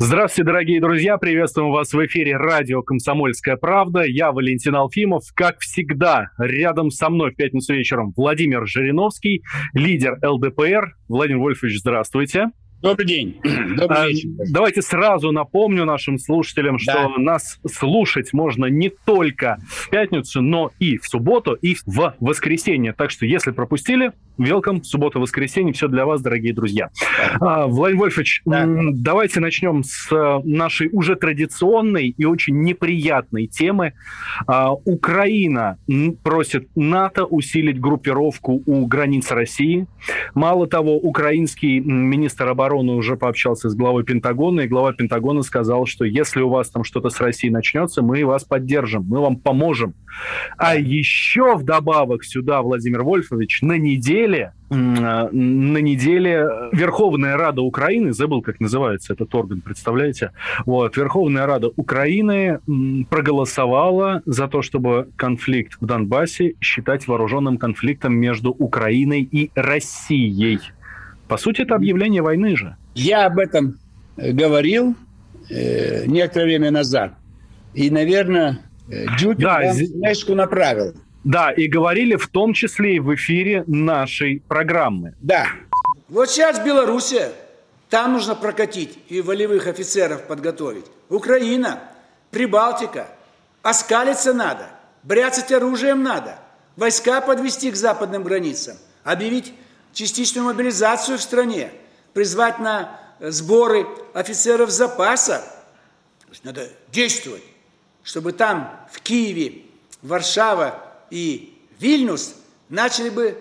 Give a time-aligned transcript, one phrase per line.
[0.00, 1.18] Здравствуйте, дорогие друзья!
[1.18, 4.04] Приветствуем вас в эфире радио «Комсомольская правда».
[4.04, 5.24] Я Валентин Алфимов.
[5.34, 9.42] Как всегда, рядом со мной в пятницу вечером Владимир Жириновский,
[9.74, 10.94] лидер ЛДПР.
[11.08, 12.46] Владимир Вольфович, здравствуйте.
[12.80, 13.40] Добрый день.
[13.76, 14.28] Добрый А, вечер.
[14.52, 17.08] Давайте сразу напомню нашим слушателям, что Да.
[17.20, 22.92] нас слушать можно не только в пятницу, но и в субботу, и в воскресенье.
[22.92, 26.90] Так что, если пропустили, welcome, суббота, воскресенье, все для вас, дорогие друзья.
[27.40, 28.64] А, Владимир Вольфович, Да.
[28.92, 33.94] давайте начнем с э, нашей уже традиционной и очень неприятной темы.
[34.46, 35.78] А, Украина
[36.22, 39.86] просит НАТО усилить группировку у границ России.
[40.34, 46.04] Мало того, украинский министр обороны уже пообщался с главой Пентагона, и глава Пентагона сказал, что
[46.04, 49.94] если у вас там что-то с Россией начнется, мы вас поддержим, мы вам поможем.
[50.56, 53.78] А еще вдобавок сюда, Владимир Вольфович, на
[54.28, 60.32] неделе, э, на неделе Верховная Рада Украины, забыл, как называется этот орган, представляете?
[60.66, 62.60] Вот, Верховная Рада Украины
[63.10, 70.60] проголосовала за то, чтобы конфликт в Донбассе считать вооруженным конфликтом между Украиной и Россией.
[71.28, 72.76] По сути, это объявление войны же.
[72.94, 73.78] Я об этом
[74.16, 74.96] э, говорил
[75.50, 77.14] э, некоторое время назад.
[77.74, 78.60] И, наверное,
[78.90, 80.94] э, Дюкин Да, вам флешку направил.
[81.24, 85.14] Да, и говорили в том числе и в эфире нашей программы.
[85.20, 85.46] Да.
[86.08, 87.32] Вот сейчас Белоруссия,
[87.90, 90.86] там нужно прокатить и волевых офицеров подготовить.
[91.08, 91.80] Украина,
[92.30, 93.08] Прибалтика,
[93.62, 94.68] оскалиться надо,
[95.02, 96.38] бряцать оружием надо,
[96.76, 99.54] войска подвести к западным границам, объявить
[99.92, 101.70] частичную мобилизацию в стране,
[102.12, 105.42] призвать на э, сборы офицеров запаса.
[106.44, 107.42] Надо действовать,
[108.02, 109.62] чтобы там, в Киеве,
[110.02, 112.36] Варшава и Вильнюс
[112.68, 113.36] начали бы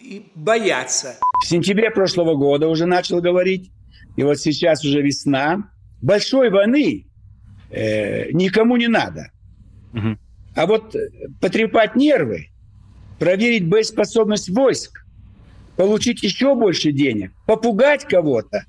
[0.00, 1.16] и бояться.
[1.42, 3.70] В сентябре прошлого года уже начал говорить.
[4.16, 5.70] И вот сейчас уже весна.
[6.02, 7.06] Большой войны
[7.70, 9.30] э, никому не надо.
[9.92, 10.18] Мгм.
[10.54, 11.10] А вот э,
[11.40, 12.48] потрепать нервы,
[13.18, 15.04] проверить боеспособность войск,
[15.76, 18.64] получить еще больше денег, попугать кого-то,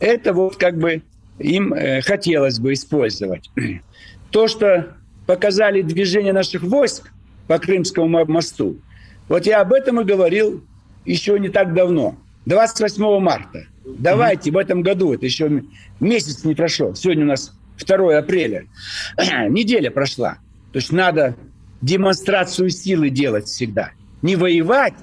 [0.00, 1.02] это вот как бы
[1.38, 3.50] им э, хотелось бы использовать.
[4.30, 7.10] То, что показали движение наших войск
[7.46, 8.76] по Крымскому мо- мосту,
[9.28, 10.62] вот я об этом и говорил
[11.04, 12.16] еще не так давно,
[12.46, 13.66] 28 марта.
[13.84, 15.62] Давайте в этом году, это еще
[16.00, 18.66] месяц не прошел, сегодня у нас 2 апреля,
[19.48, 20.38] неделя прошла.
[20.72, 21.36] То есть надо
[21.82, 23.90] демонстрацию силы делать всегда.
[24.22, 24.94] Не воевать,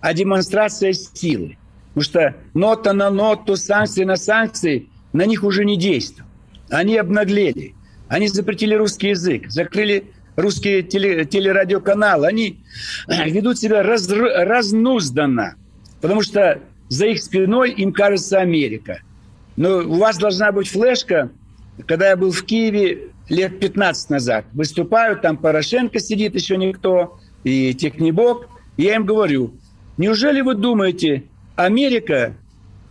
[0.00, 1.58] а демонстрация силы.
[1.94, 6.28] Потому что нота на ноту, санкции на санкции, на них уже не действуют.
[6.70, 7.74] Они обнаглели.
[8.08, 10.04] Они запретили русский язык, закрыли
[10.38, 12.28] русские теле, телерадиоканалы.
[12.28, 12.58] Они
[13.08, 15.56] ведут себя раз, разнузданно,
[16.00, 19.00] потому что за их спиной им кажется Америка.
[19.56, 21.30] Но у вас должна быть флешка,
[21.86, 24.44] когда я был в Киеве лет 15 назад.
[24.52, 28.48] Выступаю, там Порошенко сидит, еще никто, и Технибок.
[28.76, 29.54] Я им говорю,
[29.96, 31.24] неужели вы думаете,
[31.56, 32.36] Америка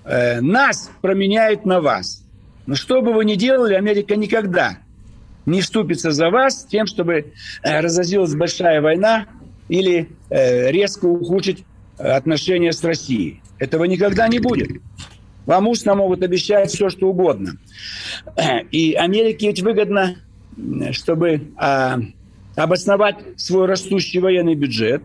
[0.03, 2.25] э, нас променяет на вас?
[2.65, 4.79] Но что бы вы ни делали, Америка никогда
[5.47, 9.25] не вступится за вас тем, чтобы э, разразилась большая война
[9.69, 11.63] или э, резко ухудшить
[11.97, 13.41] отношения с Россией.
[13.57, 14.69] Этого никогда не будет.
[15.47, 17.57] Вам устно могут обещать все, что угодно.
[18.71, 20.17] И Америке ведь выгодно,
[20.91, 21.99] чтобы а,
[22.55, 25.03] обосновать свой растущий военный бюджет,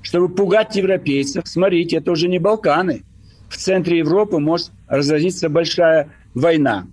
[0.00, 1.46] чтобы пугать европейцев.
[1.46, 3.02] Смотрите, это уже не Балканы.
[3.48, 6.86] В центре Европы может разразиться большая война.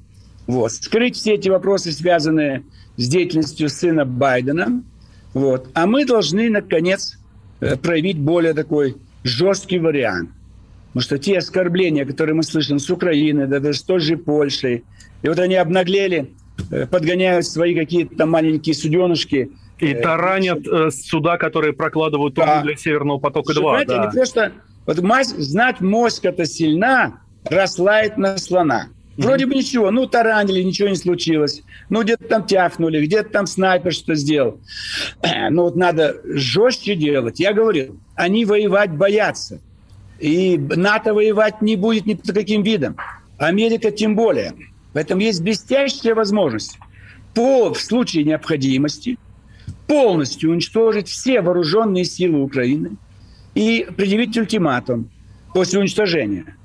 [0.46, 0.74] Вот.
[0.74, 2.64] Скрыть все эти вопросы, связанные
[3.00, 4.84] с деятельностью сына Байдена.
[5.34, 5.70] Вот.
[5.74, 7.18] А мы должны, наконец,
[7.62, 10.32] э, проявить более такой жесткий вариант.
[10.90, 14.84] Потому что те оскорбления, которые мы слышим с Украины, да даже с той же Польшей,
[15.22, 16.34] и вот они обнаглели,
[16.72, 19.50] э, подгоняют свои какие-то маленькие суденышки.
[19.78, 22.62] И Э, таранят э, суда, которые прокладывают Да.
[22.64, 23.56] для Северного потока-2.
[23.56, 24.04] Понимаете, да.
[24.04, 24.52] они просто...
[24.86, 28.88] Вот мазь- знать моська-то сильна, раслает на слона.
[29.20, 31.62] Вроде бы ничего, ну таранили, ничего не случилось.
[31.90, 34.60] Ну где-то там тяфнули, где-то там снайпер что сделал.
[35.52, 37.40] Ну вот надо жестче делать.
[37.40, 39.60] Я говорил, они воевать боятся.
[40.20, 42.96] И НАТО воевать не будет ни под каким видом.
[43.38, 44.54] Америка тем более.
[44.94, 46.78] Поэтому есть блестящая возможность
[47.34, 49.18] по, в случае необходимости
[49.86, 52.92] полностью уничтожить все вооруженные силы Украины
[53.54, 55.10] и предъявить ультиматум
[55.54, 56.56] после уничтожения.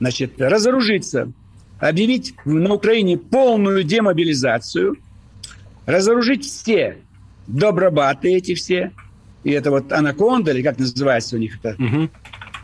[0.00, 1.32] Значит, разоружиться,
[1.78, 4.96] объявить на Украине полную демобилизацию,
[5.86, 6.98] разоружить все
[7.46, 8.92] добробаты эти все,
[9.44, 12.08] и это вот анаконда, или как называется у них это, угу.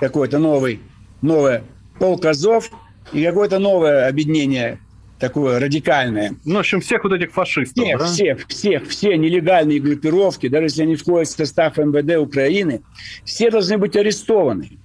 [0.00, 0.80] какой-то новый,
[1.22, 1.64] новое
[1.98, 2.70] полказов
[3.12, 4.78] и какое-то новое объединение
[5.18, 6.34] такое радикальное.
[6.44, 8.06] Ну, в общем, всех вот этих фашистов, Всех, да?
[8.06, 12.82] всех, всех, все нелегальные группировки, даже если они входят в состав МВД Украины,
[13.24, 14.78] все должны быть арестованы.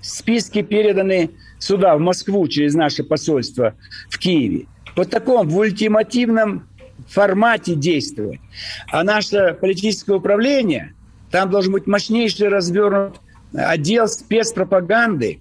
[0.00, 3.74] Списки переданы сюда, в Москву, через наше посольство
[4.10, 4.66] в Киеве.
[4.96, 6.68] Вот таком, в ультимативном
[7.08, 8.40] формате действовать.
[8.90, 10.94] А наше политическое управление,
[11.30, 13.20] там должен быть мощнейший развернут
[13.54, 15.40] отдел спецпропаганды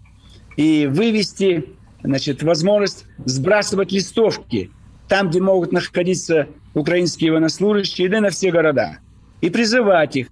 [0.57, 1.65] и вывести
[2.03, 4.71] значит, возможность сбрасывать листовки
[5.07, 8.99] там, где могут находиться украинские военнослужащие, да и на все города.
[9.41, 10.27] И призывать их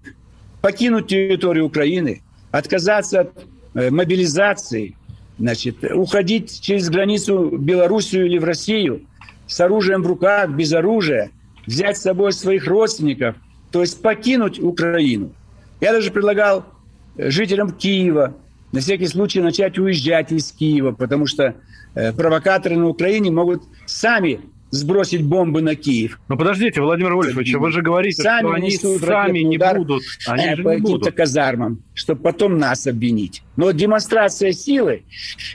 [0.61, 2.21] покинуть территорию Украины,
[2.51, 3.45] отказаться от
[3.89, 4.95] мобилизации,
[5.37, 9.01] значит, уходить через границу Белоруссию или в Россию
[9.47, 11.31] с оружием в руках, без оружия,
[11.65, 13.35] взять с собой своих родственников,
[13.71, 15.31] то есть покинуть Украину.
[15.81, 16.65] Я даже предлагал
[17.17, 18.35] э, жителям Киева
[18.71, 21.55] на всякий случай начать уезжать из Киева, потому что
[21.95, 26.19] э, провокаторы на Украине могут сами сбросить бомбы на Киев.
[26.27, 30.03] Но подождите, Владимир Вольфович, вы же говорите, сами что они сами не будут.
[30.27, 33.43] Они э, же по каким-то казармам, чтобы потом нас обвинить.
[33.55, 35.03] Но демонстрация силы,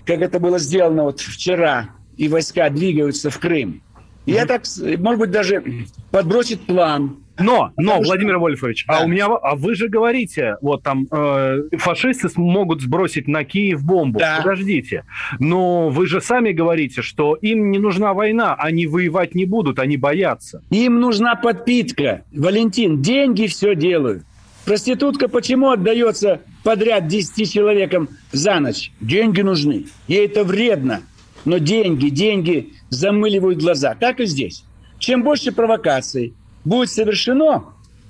[0.04, 3.82] как это было сделано вот вчера, и войска двигаются в Крым,
[4.26, 4.62] я так,
[4.98, 5.62] может быть, даже
[6.10, 8.98] подбросит план, но, но, Владимир Вольфович, а да.
[9.00, 13.84] а у меня, а вы же говорите, вот там э, фашисты могут сбросить на Киев
[13.84, 14.20] бомбу.
[14.20, 14.38] Да.
[14.38, 15.04] Подождите,
[15.40, 19.96] но вы же сами говорите, что им не нужна война, они воевать не будут, они
[19.96, 20.62] боятся.
[20.70, 23.02] Им нужна подпитка, Валентин.
[23.02, 24.24] Деньги все делают.
[24.64, 28.92] Проститутка почему отдается подряд 10 человекам за ночь?
[29.00, 29.86] Деньги нужны.
[30.08, 31.02] Ей это вредно.
[31.44, 33.94] Но деньги, деньги замыливают глаза.
[33.94, 34.64] Так и здесь.
[34.98, 36.32] Чем больше провокаций,
[36.64, 37.64] будет совершено,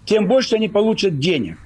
[0.04, 1.58] тем больше они получат денег.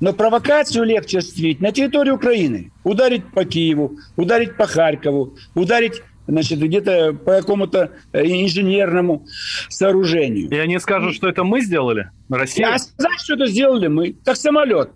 [0.00, 2.72] Но провокацию легче осуществить на территории Украины.
[2.82, 9.26] Ударить по Киеву, ударить по Харькову, ударить значит, где-то по какому-то э, инженерному
[9.68, 10.50] сооружению.
[10.50, 12.10] И они скажут, что это мы сделали?
[12.28, 12.70] Россия?
[12.70, 14.16] Я сказал, что это сделали мы.
[14.24, 14.90] Как самолет.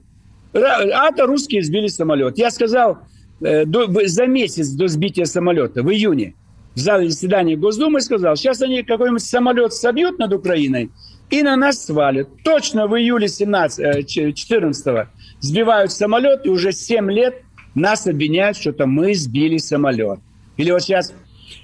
[0.53, 2.39] А то русские сбили самолет.
[2.39, 2.99] Я сказал
[3.41, 6.35] э, до, за месяц до сбития самолета, в июне,
[6.75, 10.91] в зале заседания Госдумы, сказал, сейчас они какой-нибудь самолет собьют над Украиной,
[11.31, 12.29] и на нас свалят.
[12.43, 15.07] Точно в июле 17, 14 э,
[15.41, 17.43] сбивают самолет, и уже 7 лет
[17.75, 20.21] нас обвиняют, что это мы сбили самолет.
[20.57, 21.13] Или вот сейчас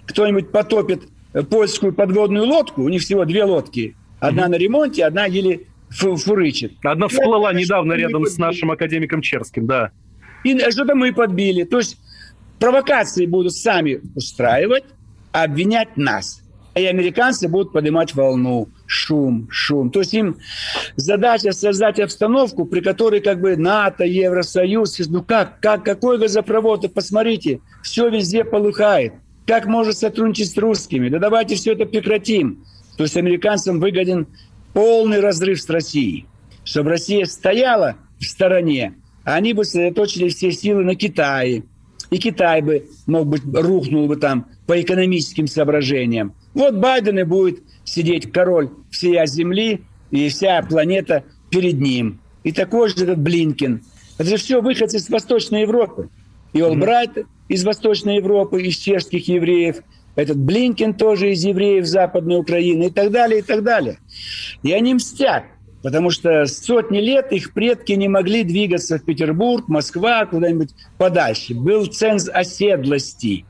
[0.06, 1.02] кто-нибудь потопит
[1.32, 4.48] э, польскую подводную лодку, у них всего две лодки, одна mm-hmm.
[4.48, 6.72] на ремонте, одна еле фурычит.
[6.82, 9.92] Одна всплыла Я, недавно рядом с нашим академиком Черским, да.
[10.42, 11.64] И что-то мы подбили.
[11.64, 11.98] То есть
[12.58, 14.84] провокации будут сами устраивать,
[15.32, 16.42] а обвинять нас.
[16.74, 19.90] И американцы будут поднимать волну шум, шум.
[19.90, 20.36] То есть им
[20.96, 27.60] задача создать обстановку, при которой как бы НАТО, Евросоюз, ну как, как, какой газопровод, посмотрите,
[27.82, 29.14] все везде полыхает.
[29.46, 31.08] Как может сотрудничать с русскими?
[31.08, 32.64] Да давайте все это прекратим.
[32.96, 34.26] То есть американцам выгоден
[34.72, 36.26] полный разрыв с Россией.
[36.64, 41.64] Чтобы Россия стояла в стороне, а они бы сосредоточили все силы на Китае.
[42.10, 46.34] И Китай бы, мог быть, рухнул бы там по экономическим соображениям.
[46.54, 52.20] Вот Байден и будет сидеть король всей земли, и вся планета перед ним.
[52.44, 53.82] И такой же этот Блинкин.
[54.18, 56.08] Это же все выходцы из Восточной Европы.
[56.52, 57.26] И Олбрайт mm-hmm.
[57.48, 59.78] из Восточной Европы, из чешских евреев.
[60.14, 63.98] Этот Блинкин тоже из евреев Западной Украины и так далее, и так далее.
[64.62, 65.44] И они мстят,
[65.82, 71.54] потому что сотни лет их предки не могли двигаться в Петербург, Москва, куда-нибудь подальше.
[71.54, 73.44] Был ценз оседлости.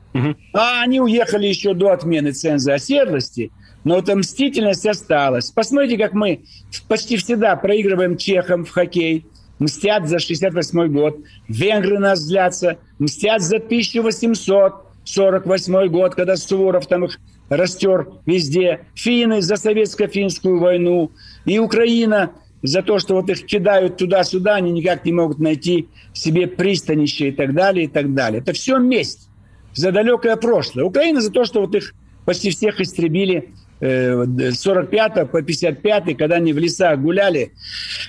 [0.53, 3.51] А они уехали еще до отмены ценза оседлости–
[3.85, 5.49] но эта мстительность осталась.
[5.51, 6.41] Посмотрите, как мы
[6.89, 9.25] почти всегда проигрываем чехам в хоккей,
[9.59, 17.19] мстят за 68 год, венгры нас злятся, мстят за 1848 год, когда Суворов там их
[17.47, 21.11] растер везде, финны за советско-финскую войну,
[21.45, 22.31] и Украина
[22.63, 27.31] за то, что вот их кидают туда-сюда, они никак не могут найти себе пристанище и
[27.31, 28.41] так далее, и так далее.
[28.41, 29.29] Это все месть
[29.75, 30.85] за далекое прошлое.
[30.85, 31.93] Украина за то, что вот их
[32.25, 37.51] почти всех истребили с 45 по 55, когда они в лесах гуляли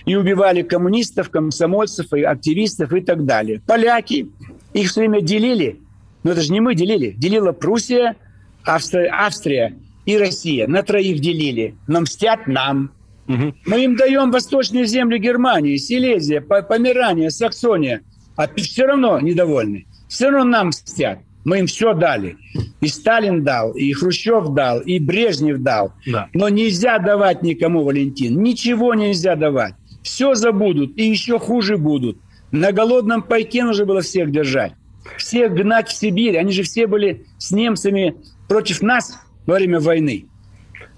[0.04, 3.60] и убивали коммунистов, комсомольцев, и активистов и так далее.
[3.66, 4.30] Поляки
[4.72, 5.80] их все время делили.
[6.22, 7.10] Но это же не мы делили.
[7.10, 8.16] Делила Пруссия,
[8.64, 12.92] Австрия, Австрия и Россия на троих делили, но мстят нам.
[13.28, 13.54] Угу.
[13.66, 18.02] Мы им даем восточные земли Германии, Силезия, Померания, Саксония,
[18.36, 19.86] а все равно недовольны.
[20.08, 21.18] Все равно нам мстят.
[21.46, 22.36] Мы им все дали.
[22.80, 25.92] И Сталин дал, и Хрущев дал, и Брежнев дал.
[26.04, 26.28] Да.
[26.34, 28.42] Но нельзя давать никому, Валентин.
[28.42, 29.74] Ничего нельзя давать.
[30.02, 32.18] Все забудут, и еще хуже будут.
[32.50, 34.72] На голодном пайке нужно было всех держать.
[35.18, 36.36] Всех гнать в Сибирь.
[36.36, 38.16] Они же все были с немцами
[38.48, 40.26] против нас во время войны.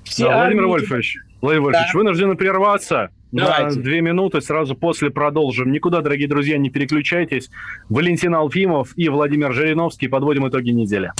[0.05, 0.73] Все да, Владимир армии...
[0.73, 1.99] Вольфович, Владимир Вольфович, да.
[1.99, 3.11] вынуждены прерваться.
[3.33, 3.77] Давайте.
[3.77, 5.71] На две минуты сразу после продолжим.
[5.71, 7.51] Никуда, дорогие друзья, не переключайтесь.
[7.89, 10.09] Валентин Алфимов и Владимир Жириновский.
[10.09, 11.13] Подводим итоги недели.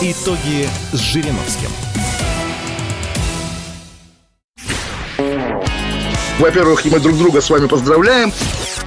[0.00, 1.68] Итоги с Жириновским.
[6.38, 8.30] Во-первых, мы друг друга с вами поздравляем.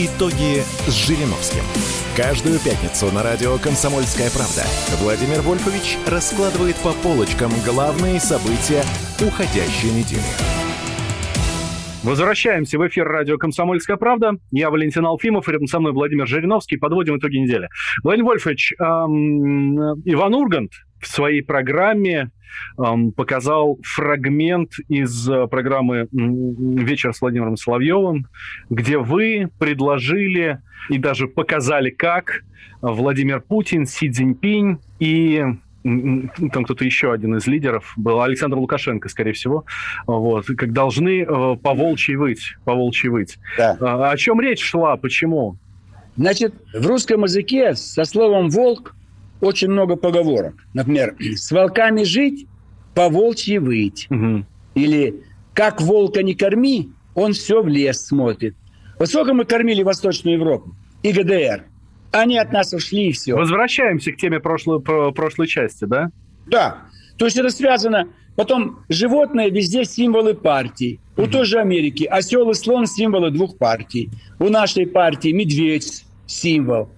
[0.00, 1.64] Итоги с Жириновским.
[2.16, 4.62] Каждую пятницу на радио «Комсомольская правда»
[5.02, 8.84] Владимир Вольфович раскладывает по полочкам главные события
[9.20, 10.22] уходящей недели.
[12.04, 14.36] Возвращаемся в эфир радио «Комсомольская правда».
[14.52, 16.76] Я Валентин Алфимов, рядом со мной Владимир Жириновский.
[16.76, 17.68] Подводим итоги недели.
[18.04, 22.30] Владимир Вольфович, эм, Иван Ургант в своей программе
[23.16, 28.26] показал фрагмент из э, программы «Вечер с Владимиром Соловьевым»,
[28.70, 32.42] где вы предложили и даже показали, как
[32.80, 35.44] Владимир Путин, Си Цзиньпинь и
[35.82, 39.64] там кто-то еще один из лидеров был, Александр Лукашенко, скорее всего,
[40.06, 43.38] вот, как должны э, по волчьи выть, по волчьи выть.
[43.56, 43.76] Да.
[43.80, 45.56] А, о чем речь шла, почему?
[46.16, 48.94] Значит, в русском языке со словом «волк»
[49.40, 50.54] очень много поговорок.
[50.74, 52.46] Например, «с волками жить,
[52.94, 54.06] по волчьи выть».
[54.10, 54.44] Угу.
[54.74, 55.22] Или
[55.54, 58.54] «как волка не корми, он все в лес смотрит».
[58.98, 61.64] Вот сколько мы кормили Восточную Европу и ГДР?
[62.10, 63.34] Они от нас ушли и все.
[63.34, 66.10] Возвращаемся к теме прошлой, прошлой части, да?
[66.46, 66.78] Да.
[67.16, 68.08] То есть это связано...
[68.38, 71.00] Потом животные везде символы партий.
[71.16, 74.10] У той же Америки осел и слон символы двух партий.
[74.38, 76.88] У нашей партии медведь символ.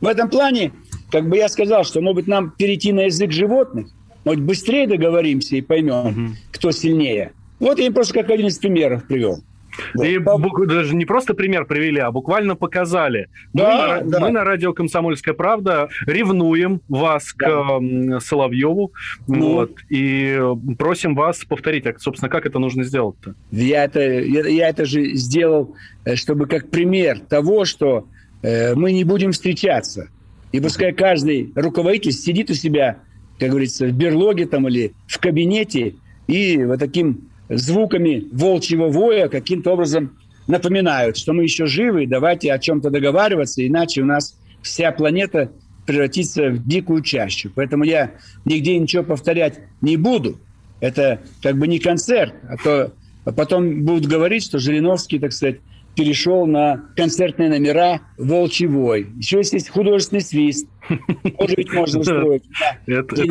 [0.00, 0.72] В этом плане
[1.10, 3.88] как бы я сказал, что, может быть, нам перейти на язык животных,
[4.24, 6.36] может, быстрее договоримся и поймем, угу.
[6.52, 7.32] кто сильнее.
[7.60, 9.42] Вот я им просто как один из примеров привел.
[10.02, 10.68] И вот.
[10.68, 13.28] даже не просто пример привели, а буквально показали.
[13.52, 14.20] Да, мы, на, да.
[14.20, 17.78] мы на радио «Комсомольская правда» ревнуем вас да.
[17.78, 18.92] к Соловьеву
[19.26, 19.52] ну.
[19.52, 20.40] вот, и
[20.78, 23.34] просим вас повторить, а, собственно, как это нужно сделать-то?
[23.50, 28.06] Я это, я, я это же сделал, э, чтобы как пример того, что
[28.42, 30.08] э, мы не будем встречаться.
[30.52, 32.98] И пускай каждый руководитель сидит у себя,
[33.38, 35.94] как говорится, в берлоге там или в кабинете
[36.26, 42.58] и вот таким звуками волчьего воя каким-то образом напоминают, что мы еще живы, давайте о
[42.58, 45.50] чем-то договариваться, иначе у нас вся планета
[45.86, 47.50] превратится в дикую чащу.
[47.54, 48.12] Поэтому я
[48.44, 50.38] нигде ничего повторять не буду.
[50.80, 52.92] Это как бы не концерт, а то
[53.24, 55.60] потом будут говорить, что Жириновский, так сказать,
[55.96, 59.08] перешел на концертные номера «Волчий вой».
[59.16, 60.68] Еще есть художественный свист.
[61.38, 62.44] Тоже ведь можно устроить.
[62.86, 63.24] Это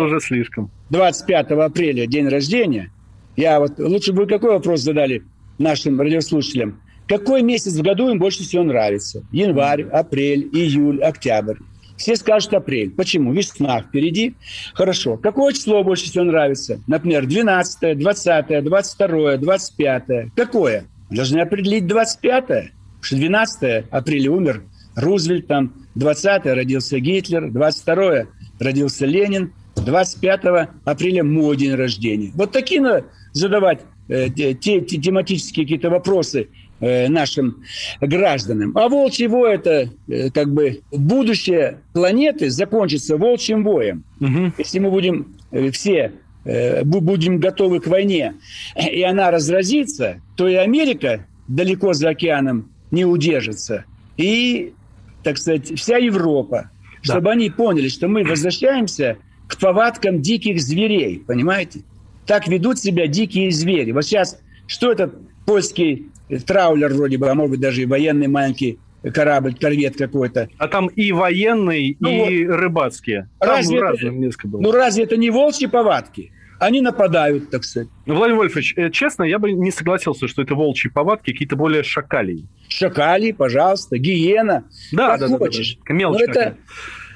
[0.00, 0.70] уже слишком.
[0.90, 2.90] 25 апреля, день рождения.
[3.36, 5.24] Я вот лучше бы какой вопрос задали
[5.58, 6.80] нашим радиослушателям.
[7.08, 9.24] Какой месяц в году им больше всего нравится?
[9.30, 11.56] Январь, апрель, июль, октябрь.
[11.96, 12.90] Все скажут апрель.
[12.90, 13.32] Почему?
[13.32, 14.34] Весна впереди.
[14.72, 15.16] Хорошо.
[15.16, 16.80] Какое число больше всего нравится?
[16.86, 20.04] Например, 12, 20, 22, 25.
[20.34, 20.86] Какое?
[21.10, 22.72] Должны определить 25-е.
[23.00, 24.62] Что 12 апреля умер
[24.96, 28.26] Рузвельт, там 20 родился Гитлер, 22
[28.60, 32.32] родился Ленин, 25 апреля мой день рождения.
[32.34, 36.48] Вот такие надо задавать э, те, те, тематические какие-то вопросы
[36.80, 37.64] э, нашим
[38.00, 38.76] гражданам.
[38.76, 44.04] А волчий вой– это э, как бы будущее планеты закончится волчьим воем.
[44.20, 44.52] Угу.
[44.58, 46.12] Если мы будем э, все
[46.44, 48.34] Э, будем готовы к войне,
[48.76, 53.84] и она разразится, то и Америка далеко за океаном не удержится.
[54.18, 54.74] И,
[55.22, 56.70] так сказать, вся Европа,
[57.02, 57.12] да.
[57.12, 59.16] чтобы они поняли, что мы возвращаемся
[59.48, 61.80] к повадкам диких зверей, понимаете?
[62.26, 63.92] Так ведут себя дикие звери.
[63.92, 65.14] Вот сейчас что этот
[65.46, 66.08] польский
[66.46, 68.78] траулер вроде бы, а может быть даже и военный маленький
[69.12, 70.48] корабль, корвет какой-то.
[70.58, 72.56] А там и военный, ну, и вот.
[72.56, 73.28] рыбацкие.
[73.38, 74.60] Там разве разные это, несколько было.
[74.60, 76.32] Ну разве это не волчьи повадки?
[76.64, 77.88] Они нападают, так сказать.
[78.06, 81.82] Ну, Владимир Вольфович, э, честно, я бы не согласился, что это волчьи повадки, какие-то более
[81.82, 82.46] шакалии.
[82.68, 84.64] Шакали, пожалуйста, гиена.
[84.90, 85.76] Да, как да, хочешь.
[85.76, 85.94] Да, да.
[85.94, 86.56] Мелочь Но это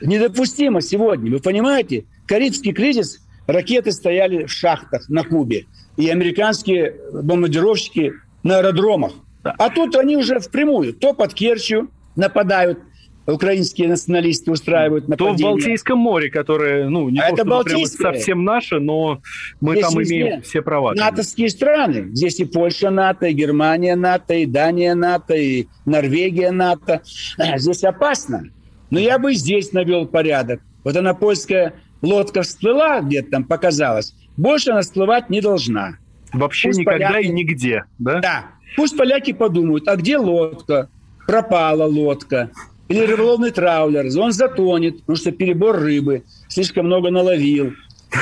[0.02, 1.31] недопустимо сегодня.
[1.31, 2.05] Вы понимаете?
[2.26, 5.64] Карибский кризис, ракеты стояли в шахтах на Кубе,
[5.97, 8.12] и американские бомбардировщики
[8.43, 9.12] на аэродромах.
[9.43, 12.81] А тут они уже впрямую, то под Керчью нападают,
[13.32, 15.37] украинские националисты устраивают нападения.
[15.37, 19.20] То в Балтийском море, которое, ну, не а то, это что совсем наше, но
[19.61, 20.94] мы Здесь там имеем все права.
[20.94, 22.08] НАТОские страны.
[22.14, 27.02] Здесь и Польша НАТО, и Германия НАТО, и Дания НАТО, и Норвегия НАТО.
[27.56, 28.44] Здесь опасно.
[28.90, 30.61] Но я бы здесь навел порядок.
[30.85, 34.14] Вот она, польская лодка всплыла где-то там, показалась.
[34.37, 35.99] Больше она всплывать не должна.
[36.32, 37.26] Вообще Пусть никогда поляки...
[37.26, 38.20] и нигде, да?
[38.20, 38.47] Да.
[38.76, 40.88] Пусть поляки подумают, а где лодка?
[41.26, 42.50] Пропала лодка.
[42.88, 44.07] Или рыболовный траулер.
[44.18, 46.25] Он затонет, потому что перебор рыбы.
[46.49, 47.73] Слишком много наловил.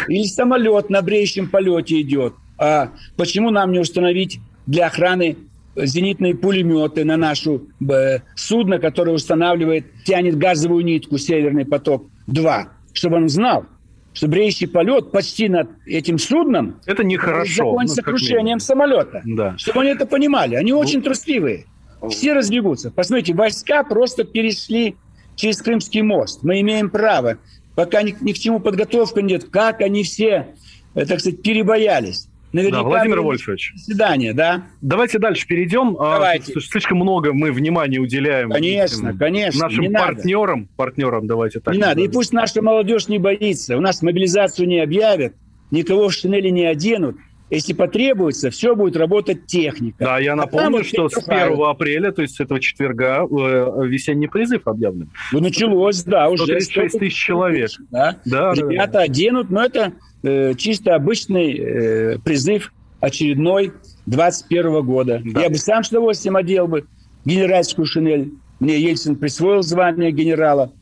[0.08, 2.34] Или самолет на бреющем полете идет.
[2.58, 5.36] А почему нам не установить для охраны
[5.76, 13.28] зенитные пулеметы на нашу э, судно, которое устанавливает, тянет газовую нитку «Северный поток-2», чтобы он
[13.28, 13.66] знал,
[14.14, 17.70] что бреющий полет почти над этим судном это нехорошо.
[17.70, 19.20] закончится ну, крушением самолета.
[19.26, 19.54] Да.
[19.58, 20.54] Чтобы они это понимали.
[20.54, 21.66] Они ну, очень трусливые.
[22.10, 22.90] Все разбегутся.
[22.90, 24.96] Посмотрите, войска просто перешли
[25.34, 26.42] через Крымский мост.
[26.42, 27.38] Мы имеем право.
[27.74, 29.44] Пока ни, ни к чему подготовка нет.
[29.50, 30.54] Как они все,
[30.94, 32.28] э, так сказать, перебоялись.
[32.52, 33.74] Наверняка да, Владимир Вольфович.
[33.76, 34.66] Свидание, да.
[34.80, 35.96] Давайте дальше перейдем.
[35.98, 36.58] А, давайте.
[36.60, 40.60] Слишком много мы внимания уделяем конечно, этим, конечно, нашим партнерам.
[40.60, 40.72] Надо.
[40.76, 41.74] Партнерам, давайте так.
[41.74, 42.00] Не надо.
[42.00, 43.76] И пусть наша молодежь не боится.
[43.76, 45.34] У нас мобилизацию не объявят,
[45.70, 47.16] никого в шинели не оденут.
[47.48, 50.04] Если потребуется, все будет работать техника.
[50.04, 53.86] Да, я а напомню, а что с 1 апреля, то есть с этого четверга, э,
[53.86, 55.10] весенний призыв объявлен.
[55.32, 56.42] Ну, началось, да, уже.
[56.44, 57.70] 136 тысяч человек.
[57.90, 58.16] Да?
[58.24, 59.00] Да, Ребята да, да.
[59.02, 59.92] оденут, но это
[60.24, 63.72] э, чисто обычный э, призыв очередной
[64.06, 65.22] 21 года.
[65.24, 65.42] Да.
[65.42, 66.86] Я бы сам с удовольствием одел бы
[67.24, 68.32] генеральскую шинель.
[68.58, 70.72] Мне Ельцин присвоил звание генерала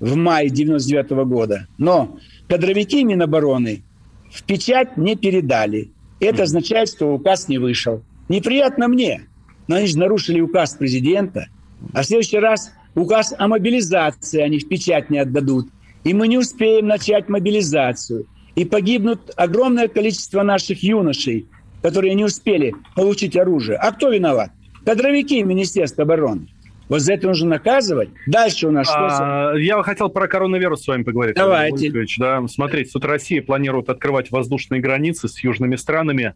[0.00, 1.66] в мае 99 года.
[1.76, 2.18] Но
[2.48, 3.82] кадровики Минобороны
[4.30, 5.90] в печать не передали.
[6.24, 8.02] Это означает, что указ не вышел.
[8.28, 9.26] Неприятно мне,
[9.68, 11.48] но они же нарушили указ президента.
[11.92, 15.68] А в следующий раз указ о мобилизации они в печать не отдадут.
[16.04, 18.26] И мы не успеем начать мобилизацию.
[18.54, 21.46] И погибнут огромное количество наших юношей,
[21.82, 23.76] которые не успели получить оружие.
[23.78, 24.50] А кто виноват?
[24.84, 26.48] Кадровики Министерства обороны.
[26.88, 28.10] Вот за это нужно наказывать.
[28.26, 28.98] Дальше у нас что?
[28.98, 31.34] А, я хотел про коронавирус с вами поговорить.
[31.34, 31.90] Давайте.
[32.18, 36.34] Да, смотрите, тут Россия планирует открывать воздушные границы с южными странами,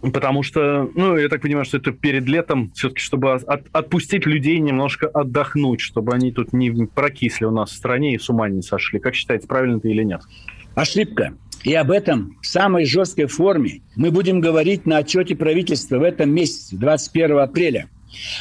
[0.00, 4.58] потому что, ну, я так понимаю, что это перед летом, все-таки, чтобы от, отпустить людей
[4.58, 8.62] немножко отдохнуть, чтобы они тут не прокисли у нас в стране и с ума не
[8.62, 8.98] сошли.
[8.98, 10.20] Как считаете, правильно это или нет?
[10.74, 11.34] Ошибка.
[11.64, 16.30] И об этом в самой жесткой форме мы будем говорить на отчете правительства в этом
[16.30, 17.88] месяце, 21 апреля.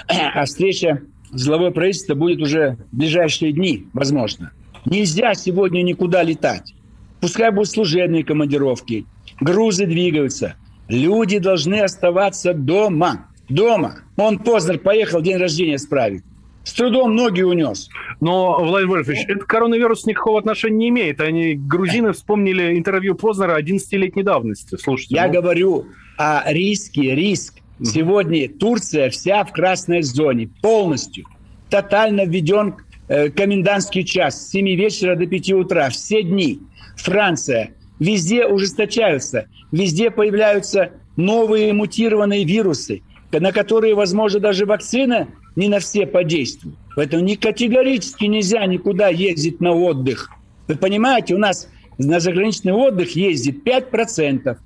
[0.33, 4.51] А встреча Зловое правительство будет уже в ближайшие дни, возможно.
[4.85, 6.73] Нельзя сегодня никуда летать.
[7.19, 9.05] Пускай будут служебные командировки,
[9.41, 10.55] грузы двигаются.
[10.87, 13.27] Люди должны оставаться дома.
[13.49, 14.03] Дома.
[14.15, 16.23] Он Познер поехал день рождения справить.
[16.63, 17.89] С трудом ноги унес.
[18.19, 21.21] Но, Владимир Вольфович, это коронавирус никакого отношения не имеет.
[21.21, 24.75] Они, грузины, вспомнили интервью Познера 11-летней давности.
[24.75, 25.15] Слушайте.
[25.15, 25.33] Я ну...
[25.33, 25.85] говорю
[26.17, 31.25] о риске, риск Сегодня Турция вся в красной зоне, полностью.
[31.69, 32.75] Тотально введен
[33.07, 36.59] э, комендантский час с 7 вечера до 5 утра, все дни.
[36.95, 37.71] Франция.
[37.99, 46.05] Везде ужесточаются, везде появляются новые мутированные вирусы, на которые, возможно, даже вакцина не на все
[46.05, 46.75] подействует.
[46.95, 50.29] Поэтому не категорически нельзя никуда ездить на отдых.
[50.67, 54.57] Вы понимаете, у нас на заграничный отдых ездит 5%.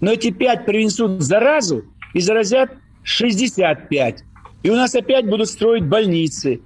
[0.00, 1.84] Но эти 5 принесут заразу
[2.16, 2.70] и заразят
[3.02, 4.24] 65.
[4.62, 6.60] И у нас опять будут строить больницы.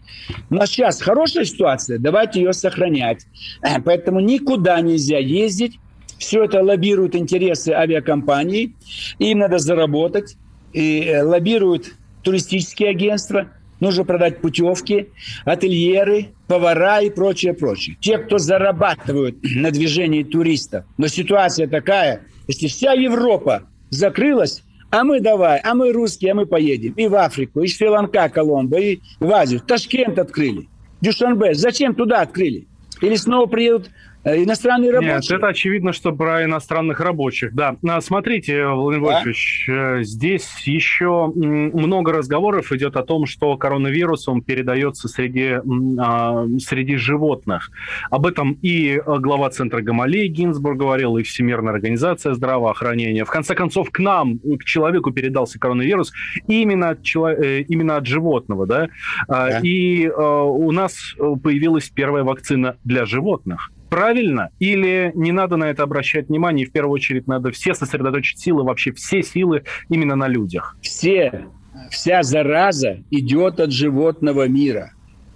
[0.49, 3.27] У нас сейчас хорошая ситуация, давайте ее сохранять.
[3.85, 5.81] Поэтому никуда нельзя ездить.
[6.19, 8.77] Все это лоббируют интересы авиакомпаний.
[9.19, 10.37] Им надо заработать.
[10.73, 13.49] И э, лоббируют туристические агентства.
[13.81, 15.09] Нужно продать путевки,
[15.45, 17.97] ательеры, повара и прочее, прочее.
[18.01, 20.85] Те, кто зарабатывают на движении туристов.
[20.97, 26.47] Но ситуация такая, если вся Европа закрылась, а мы давай, а мы русские, а мы
[26.47, 29.61] поедем и в Африку, и Шри-Ланка, Коломбо, и в Азию.
[29.61, 30.69] Ташкент открыли.
[31.01, 31.55] Дюшанбе.
[31.55, 32.67] Зачем туда открыли?
[33.01, 33.91] Или снова приедут
[34.25, 35.15] иностранные рабочие.
[35.15, 37.55] Нет, это очевидно, что про иностранных рабочих.
[37.55, 39.15] Да, а, смотрите, Владимир да?
[39.15, 45.59] Вольфович, э, здесь еще много разговоров идет о том, что коронавирус он передается среди,
[45.99, 47.71] а, среди животных.
[48.11, 53.25] Об этом и глава Центра Гамалей Гинзбург говорил, и Всемирная организация здравоохранения.
[53.25, 56.13] В конце концов, к нам, к человеку передался коронавирус
[56.47, 58.89] именно от, именно от животного, да?
[59.29, 59.61] А, да.
[59.63, 63.71] И у нас появилась первая вакцина для животных.
[63.91, 64.51] Правильно?
[64.59, 68.63] Или не надо на это обращать внимание, и в первую очередь надо все сосредоточить силы,
[68.63, 70.77] вообще все силы именно на людях?
[70.81, 71.47] Все.
[71.91, 74.93] Вся зараза идет от животного мира.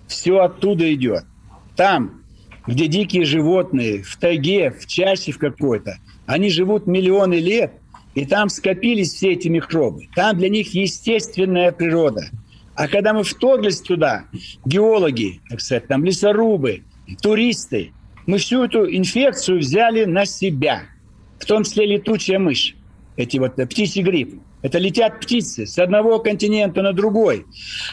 [0.06, 1.24] Все оттуда идет.
[1.76, 2.22] Там,
[2.66, 7.72] где дикие животные, в тайге, в чаще в какой-то, они живут миллионы лет,
[8.14, 10.08] и там скопились все эти микробы.
[10.14, 12.30] Там для них естественная природа–
[12.74, 14.24] а когда мы вторглись туда,
[14.64, 16.82] геологи, так сказать, там лесорубы,
[17.22, 17.92] туристы,
[18.26, 20.82] мы всю эту инфекцию взяли на себя.
[21.38, 22.74] В том числе летучая мышь,
[23.16, 24.40] эти вот э, птичий грипп.
[24.62, 27.44] Это летят птицы с одного континента на другой.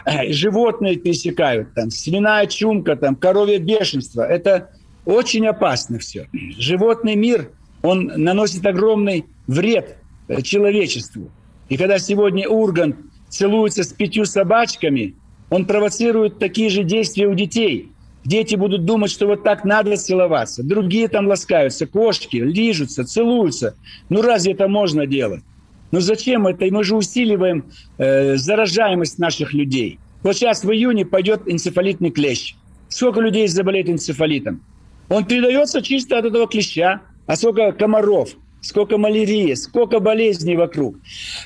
[0.06, 4.22] Э, животные пересекают, там, свиная чумка, там, коровье бешенство.
[4.22, 4.70] Это
[5.06, 6.30] очень опасно все.
[6.58, 11.30] Животный мир, он наносит огромный вред э, человечеству.
[11.67, 12.96] И когда сегодня Ургант
[13.30, 15.15] целуется с пятью собачками,
[15.50, 17.90] он провоцирует такие же действия у детей.
[18.23, 20.63] Дети будут думать, что вот так надо целоваться.
[20.63, 23.75] Другие там ласкаются, кошки, лижутся, целуются.
[24.10, 25.43] Ну разве это можно делать?
[25.91, 26.65] Ну зачем это?
[26.65, 27.65] И мы же усиливаем
[27.97, 29.99] э, заражаемость наших людей.
[30.23, 32.55] Вот сейчас в июне пойдет энцефалитный клещ.
[32.89, 34.63] Сколько людей заболеет энцефалитом?
[35.10, 37.01] Он передается чисто от этого клеща.
[37.25, 38.36] А сколько комаров?
[38.62, 40.95] сколько малярии, сколько болезней вокруг.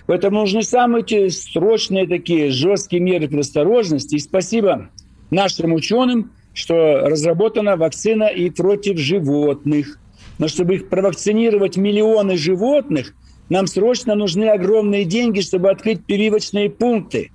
[0.05, 4.15] Поэтому нужны самые эти срочные такие жесткие меры предосторожности.
[4.15, 4.89] И спасибо
[5.31, 9.99] нашим ученым, что разработана вакцина и против животных.
[10.39, 13.13] Но чтобы их провакцинировать миллионы животных,
[13.49, 17.31] нам срочно нужны огромные деньги, чтобы открыть прививочные пункты.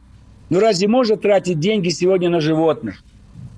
[0.49, 3.05] Ну разве можно тратить деньги сегодня на животных?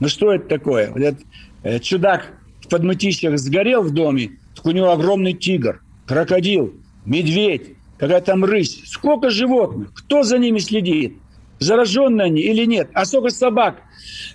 [0.00, 0.90] Ну что это такое?
[0.90, 1.22] Вот этот
[1.62, 6.74] э, чудак в подмытищах сгорел в доме, так у него огромный тигр– крокодил,
[7.06, 8.82] медведь, какая там рысь.
[8.86, 9.92] Сколько животных?
[9.94, 11.16] Кто за ними следит?
[11.62, 12.90] Зараженные они или нет?
[12.92, 13.82] А сколько собак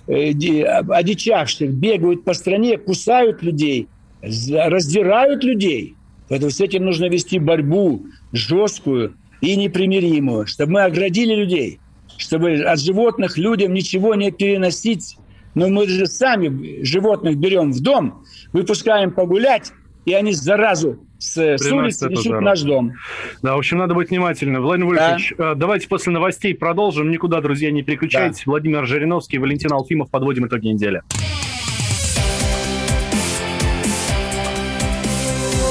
[0.06, 3.88] э, одичавших бегают по стране, кусают людей,
[4.22, 5.94] раздирают людей.
[6.28, 11.80] Поэтому с этим нужно вести борьбу жесткую и непримиримую, чтобы мы оградили людей,
[12.16, 15.16] чтобы от животных людям ничего не переносить.
[15.54, 19.72] Но мы же сами животных берем в дом, выпускаем погулять,
[20.04, 22.94] и они заразу с, с улицы несут наш дом.
[23.42, 24.62] Да, в общем, надо быть внимательным.
[24.62, 25.52] Владимир Вольфович, да.
[25.52, 27.10] Э, давайте после новостей продолжим.
[27.10, 28.44] Никуда, друзья, не переключайтесь.
[28.44, 28.52] Да.
[28.52, 30.10] Владимир Жириновский, Валентин Алфимов.
[30.10, 31.02] Подводим итоги недели.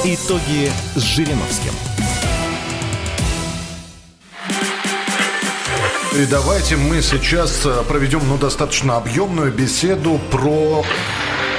[0.04, 1.72] Итоги с Жириновским.
[6.18, 10.82] И давайте мы сейчас э, проведем ну, достаточно объемную беседу про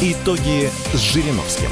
[0.00, 1.66] Итоги с Жириновским.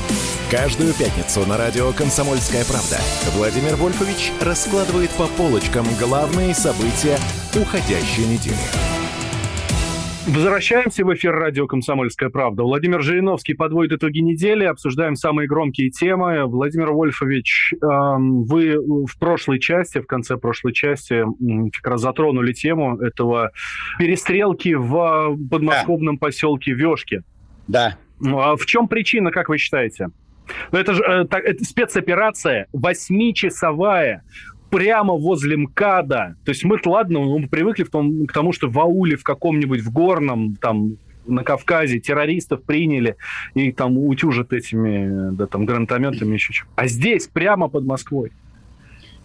[0.51, 2.99] Каждую пятницу на радио «Комсомольская правда»
[3.37, 7.19] Владимир Вольфович раскладывает по полочкам главные события
[7.55, 8.59] уходящей недели.
[10.27, 12.65] Возвращаемся в эфир радио «Комсомольская правда».
[12.65, 16.47] Владимир Жириновский подводит итоги недели, обсуждаем самые громкие темы.
[16.47, 18.75] Владимир Вольфович, эм, вы
[19.07, 21.23] в прошлой части, в конце прошлой части
[21.71, 23.53] как раз затронули тему этого
[24.01, 26.27] перестрелки в подмосковном да.
[26.27, 27.23] поселке Вешки.
[27.69, 27.97] Да.
[28.21, 30.09] Ну, а в чем причина, как вы считаете?
[30.73, 34.23] Ну, это же э, это спецоперация восьмичасовая
[34.71, 36.37] прямо возле МКАДа.
[36.45, 39.81] То есть мы, ладно, мы привыкли в том, к тому, что в ауле в каком-нибудь,
[39.81, 43.17] в горном, там, на Кавказе террористов приняли
[43.55, 48.33] и там утюжат этими, да, там, гранатометами еще что А здесь, прямо под Москвой.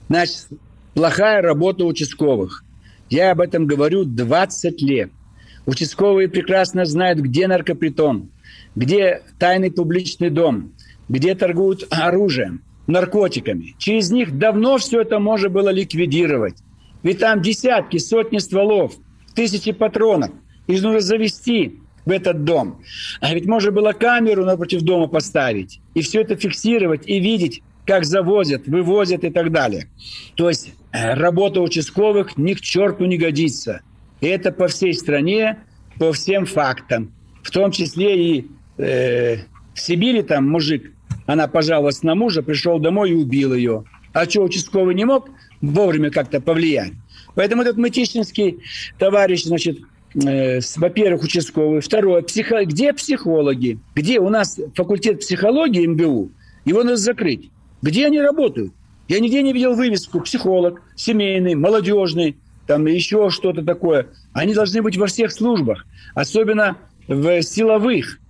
[0.07, 0.47] Значит,
[0.93, 2.63] плохая работа участковых.
[3.09, 5.11] Я об этом говорю 20 лет.
[5.65, 8.29] Участковые прекрасно знают, где наркопритон,
[8.75, 10.73] где тайный публичный дом,
[11.09, 13.75] где торгуют оружием, наркотиками.
[13.77, 16.57] Через них давно все это можно было ликвидировать.
[17.03, 18.93] Ведь там десятки, сотни стволов,
[19.35, 20.31] тысячи патронов.
[20.67, 22.81] Их нужно завести, в этот дом.
[23.19, 28.05] А ведь можно было камеру напротив дома поставить и все это фиксировать и видеть, как
[28.05, 29.87] завозят, вывозят и так далее.
[30.35, 33.81] То есть э, работа участковых ни к черту не годится.
[34.19, 35.59] И это по всей стране,
[35.97, 37.13] по всем фактам.
[37.43, 39.37] В том числе и э,
[39.73, 40.91] в Сибири там мужик,
[41.25, 43.85] она пожаловалась на мужа, пришел домой и убил ее.
[44.13, 45.29] А что, участковый не мог
[45.61, 46.93] вовремя как-то повлиять?
[47.35, 48.59] Поэтому этот мытищинский
[48.97, 49.79] товарищ, значит,
[50.15, 51.81] э, во-первых, участковый.
[51.81, 52.65] Второе, психо...
[52.65, 53.79] где психологи?
[53.95, 56.31] Где у нас факультет психологии МГУ?
[56.65, 57.49] Его надо закрыть.
[57.81, 58.73] Где они работают?
[59.07, 64.07] Я нигде не видел вывеску психолог, семейный, молодежный, там еще что-то такое.
[64.31, 66.77] Они должны быть во всех службах, особенно
[67.09, 68.20] в силовых.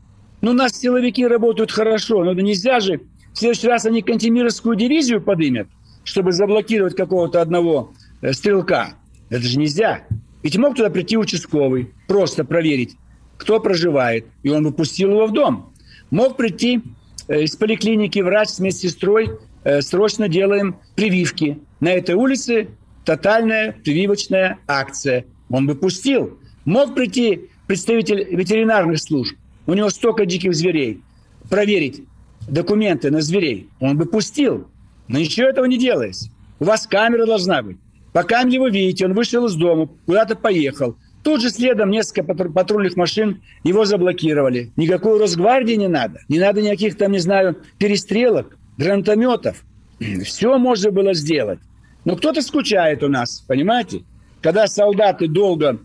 [0.41, 3.01] Ну, у нас силовики работают хорошо, но нельзя же.
[3.33, 5.67] В следующий раз они Кантемировскую дивизию подымят,
[6.03, 8.95] чтобы заблокировать какого-то одного э, стрелка.
[9.29, 10.03] Это же нельзя.
[10.43, 12.97] Ведь мог туда прийти участковый, просто проверить,
[13.37, 15.73] кто проживает, и он выпустил его в дом.
[16.09, 16.81] Мог прийти
[17.27, 19.29] э, из поликлиники врач с медсестрой,
[19.63, 21.59] э, срочно делаем прививки.
[21.79, 22.69] На этой улице
[23.05, 25.25] тотальная прививочная акция.
[25.49, 26.39] Он бы пустил.
[26.65, 31.01] Мог прийти представитель ветеринарных служб, у него столько диких зверей,
[31.49, 32.03] проверить
[32.47, 34.67] документы на зверей, он бы пустил.
[35.07, 36.29] Но ничего этого не делается.
[36.59, 37.77] У вас камера должна быть.
[38.13, 40.95] Пока его видите, он вышел из дома, куда-то поехал.
[41.23, 44.71] Тут же следом несколько патрульных машин его заблокировали.
[44.75, 46.21] Никакой Росгвардии не надо.
[46.29, 49.63] Не надо никаких там, не знаю, перестрелок, гранатометов.
[50.23, 51.59] Все можно было сделать.
[52.05, 54.03] Но кто-то скучает у нас, понимаете?
[54.41, 55.79] Когда солдаты долго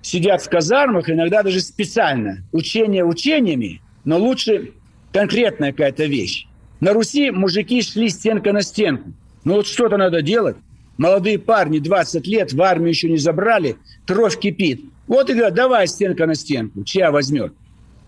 [0.00, 4.72] сидят в казармах, иногда даже специально, учения учениями, но лучше
[5.12, 6.46] конкретная какая-то вещь.
[6.80, 9.12] На Руси мужики шли стенка на стенку.
[9.44, 10.56] Ну вот что-то надо делать.
[10.96, 14.80] Молодые парни, 20 лет, в армию еще не забрали, кровь кипит.
[15.06, 17.52] Вот и говорят, давай стенка на стенку, чья возьмет.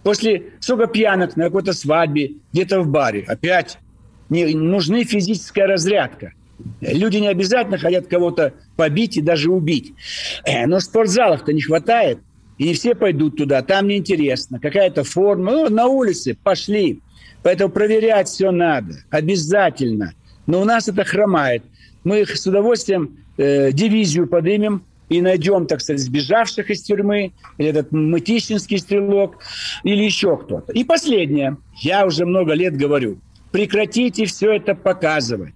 [0.03, 3.25] После сколько пьянок на какой-то свадьбе, где-то в баре.
[3.29, 3.79] Опять
[4.29, 6.33] не, нужны физическая разрядка.
[6.81, 9.95] Люди не обязательно хотят кого-то побить и даже убить.
[10.45, 12.19] Э, но в спортзалах-то не хватает.
[12.59, 14.61] И не все пойдут туда, там неинтересно.
[14.61, 15.53] Какая-то форма.
[15.53, 17.01] Ну, на улице пошли.
[17.43, 18.97] Поэтому проверять все надо.
[19.11, 20.13] Обязательно.
[20.47, 21.63] Но у нас это хромает.
[22.05, 27.69] Мы их с удовольствием э, дивизию поднимем и найдем, так сказать, сбежавших из тюрьмы, или
[27.69, 29.39] этот мытищинский стрелок,
[29.83, 30.73] или еще кто-то.
[30.73, 31.57] И последнее.
[31.83, 33.19] Я уже много лет говорю.
[33.51, 35.55] Прекратите все это показывать.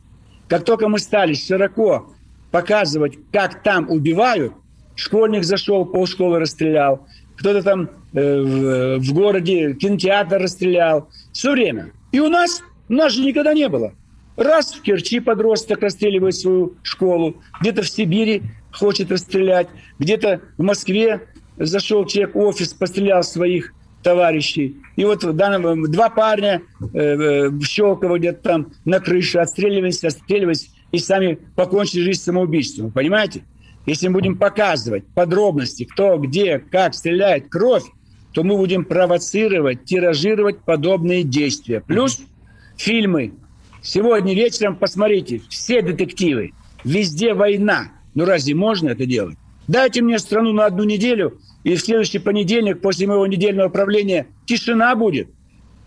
[0.48, 2.12] Как только мы стали широко
[2.50, 4.52] показывать, как там убивают,
[4.94, 11.08] школьник зашел, полшколы расстрелял, кто-то там э, в, в городе кинотеатр расстрелял.
[11.32, 11.92] Все время.
[12.12, 13.94] И у нас, у нас же никогда не было.
[14.36, 21.20] Раз в Керчи подросток расстреливает свою школу, где-то в Сибири хочет расстрелять, где-то в Москве
[21.56, 23.72] зашел человек в офис, пострелял своих
[24.04, 24.76] товарищей.
[24.94, 26.62] И вот два парня
[26.92, 32.92] э, э, в Щелково где-то там на крыше отстреливались, отстреливались и сами покончили жизнь самоубийством.
[32.92, 33.42] Понимаете?
[33.86, 37.84] Если мы будем показывать подробности, кто, где, как стреляет кровь,
[38.32, 41.80] то мы будем провоцировать, тиражировать подобные действия.
[41.80, 42.20] Плюс
[42.76, 43.34] фильмы.
[43.82, 46.52] Сегодня вечером посмотрите, все детективы,
[46.84, 47.92] везде война.
[48.14, 49.36] Ну разве можно это делать?
[49.68, 54.94] Дайте мне страну на одну неделю, и в следующий понедельник после моего недельного правления тишина
[54.94, 55.28] будет.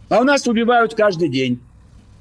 [0.09, 1.59] А у нас убивают каждый день.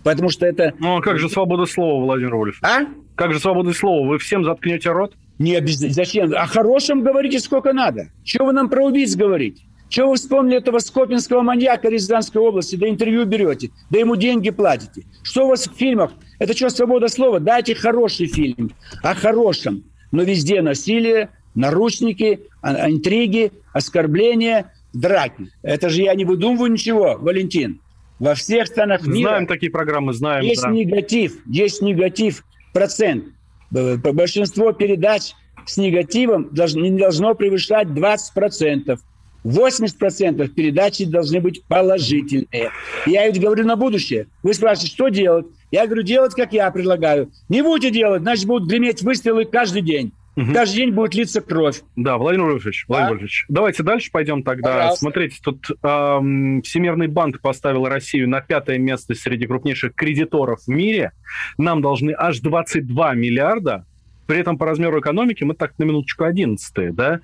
[0.03, 0.73] Потому что это...
[0.79, 2.63] Ну, а как же свобода слова, Владимир Вольфович?
[2.63, 2.87] А?
[3.17, 4.07] Как же свобода слова?
[4.07, 5.15] Вы всем заткнете рот?
[5.39, 5.95] Не обязательно.
[5.95, 6.33] Зачем?
[6.35, 8.11] О хорошем говорите сколько надо.
[8.23, 9.63] Чего вы нам про убийц говорите?
[9.89, 15.05] Чего вы вспомнили этого скопинского маньяка Рязанской области, да интервью берете, да ему деньги платите?
[15.23, 16.13] Что у вас в фильмах?
[16.39, 17.39] Это что, свобода слова?
[17.39, 19.85] Дайте хороший фильм о хорошем.
[20.13, 25.51] Но везде насилие, наручники, а, а, интриги, оскорбления, драки.
[25.63, 27.81] Это же я не выдумываю ничего, Валентин.
[28.21, 29.31] Во всех странах мира...
[29.31, 30.45] Знаем такие программы, знаем.
[30.45, 30.71] Есть да.
[30.71, 33.25] негатив, есть негатив, процент.
[33.71, 35.33] Большинство передач
[35.67, 38.99] с негативом не должно превышать 20%.
[39.45, 42.71] 80% передачи должны быть положительные.
[43.07, 44.27] Я ведь говорю на будущее.
[44.43, 45.47] Вы спрашиваете, что делать?
[45.71, 47.31] Я говорю, делать, как я предлагаю.
[47.49, 50.13] Не будете делать, значит, будут греметь выстрелы каждый день.
[50.37, 50.53] Угу.
[50.53, 51.81] Каждый день будет литься кровь.
[51.97, 53.11] Да, Владимир Вольфович, Владимир а?
[53.13, 54.75] Вольфович, давайте дальше пойдем тогда.
[54.75, 54.99] Пожалуйста.
[54.99, 61.13] Смотрите, тут эм, Всемирный банк поставил Россию на пятое место среди крупнейших кредиторов в мире.
[61.57, 63.87] Нам должны аж 22 миллиарда
[64.27, 67.21] при этом по размеру экономики мы так на минуточку 11 да?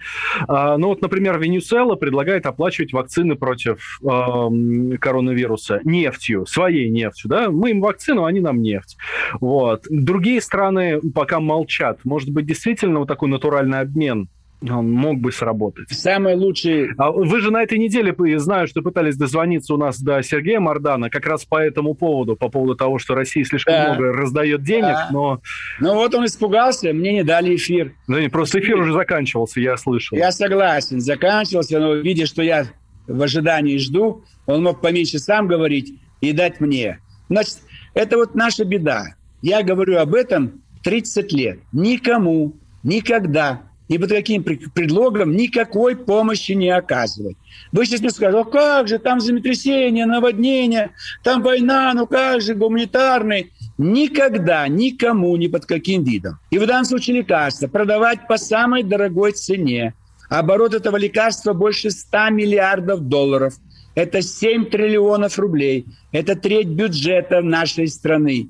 [0.49, 7.51] А, ну вот, например, Венесуэла предлагает оплачивать вакцины против э, коронавируса нефтью, своей нефтью, да?
[7.51, 8.97] Мы им вакцину, они нам нефть.
[9.41, 9.85] Вот.
[9.89, 12.01] Другие страны пока молчат.
[12.05, 14.29] Может быть, действительно вот такой натуральный обмен
[14.71, 15.91] Он мог бы сработать.
[15.91, 16.91] Самый лучший...
[16.97, 21.11] А вы же на этой неделе, знаю, что пытались дозвониться у нас до Сергея Мардана
[21.11, 23.89] как раз по этому поводу, по поводу того, что Россия слишком да.
[23.89, 25.09] много раздает денег, да.
[25.13, 25.41] но...
[25.81, 27.95] Ну вот он испугался, мне не дали эфир.
[28.07, 30.17] Да нет, просто эфир уже заканчивался, я слышал.
[30.17, 32.67] Я согласен, заканчивался, но видя, что я
[33.07, 37.01] в ожидании жду, он мог поменьше сам говорить и дать мне.
[37.29, 37.59] Значит,
[37.95, 39.15] это вот наша беда.
[39.41, 41.59] Я говорю об этом 30 лет.
[41.73, 47.37] Никому, никогда ни под каким предлогом никакой помощи не оказывать.
[47.73, 50.93] Вы сейчас мне скажете, а как же, там землетрясение, наводнение,
[51.23, 53.53] там война, ну как же, гуманитарный.
[53.79, 56.39] Никогда, никому, ни под каким видом.
[56.51, 59.95] И в данном случае лекарства продавать по самой дорогой цене.
[60.29, 63.55] Оборот этого лекарства больше 100 миллиардов долларов.
[63.95, 65.87] Это 7 триллионов рублей.
[66.13, 68.49] Это треть бюджета нашей страны.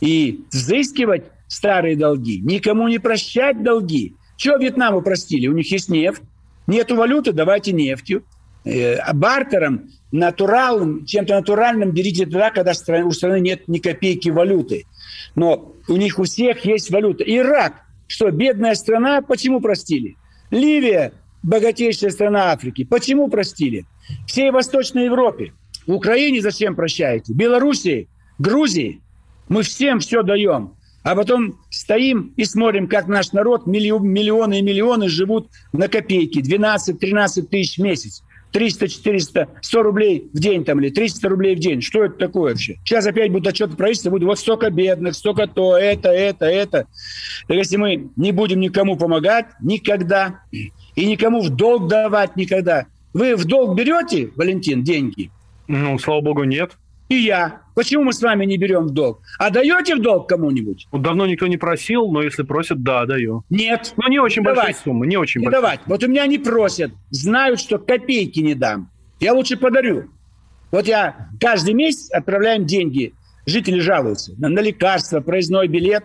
[0.00, 5.46] И взыскивать старые долги, никому не прощать долги– чего Вьетнаму простили?
[5.46, 6.22] У них есть нефть.
[6.66, 8.24] Нету валюты, давайте нефтью.
[8.64, 12.72] Э, а бартером, натуральным, чем-то натуральным берите туда, когда
[13.04, 14.86] у страны нет ни копейки валюты.
[15.34, 17.24] Но у них у всех есть валюта.
[17.24, 20.16] Ирак, что, бедная страна, почему простили?
[20.50, 23.84] Ливия, богатейшая страна Африки, почему простили?
[24.26, 25.52] Всей Восточной Европе.
[25.86, 27.34] Украине зачем прощаете?
[27.34, 29.02] Белоруссии, Грузии.
[29.48, 30.73] Мы всем все даем
[31.04, 37.42] а потом стоим и смотрим, как наш народ, миллионы и миллионы живут на копейки, 12-13
[37.42, 38.24] тысяч в месяц.
[38.52, 41.82] 300, 400, 100 рублей в день там или 300 рублей в день.
[41.82, 42.78] Что это такое вообще?
[42.84, 46.86] Сейчас опять будут отчеты правительства, будет вот столько бедных, столько то, это, это, это.
[47.48, 52.86] Так если мы не будем никому помогать никогда и никому в долг давать никогда.
[53.12, 55.30] Вы в долг берете, Валентин, деньги?
[55.66, 56.76] Ну, слава богу, нет
[57.14, 57.62] и я.
[57.74, 59.20] Почему мы с вами не берем в долг?
[59.38, 60.86] А даете в долг кому-нибудь?
[60.92, 63.44] Вот давно никто не просил, но если просят, да, даю.
[63.50, 63.94] Нет.
[63.96, 64.82] Ну, не очень не большая давать.
[64.84, 65.62] сумма, не очень не большая.
[65.62, 65.80] давать.
[65.86, 68.90] Вот у меня не просят, знают, что копейки не дам.
[69.20, 70.10] Я лучше подарю.
[70.70, 73.14] Вот я каждый месяц отправляем деньги.
[73.46, 76.04] Жители жалуются на, на лекарства, проездной билет.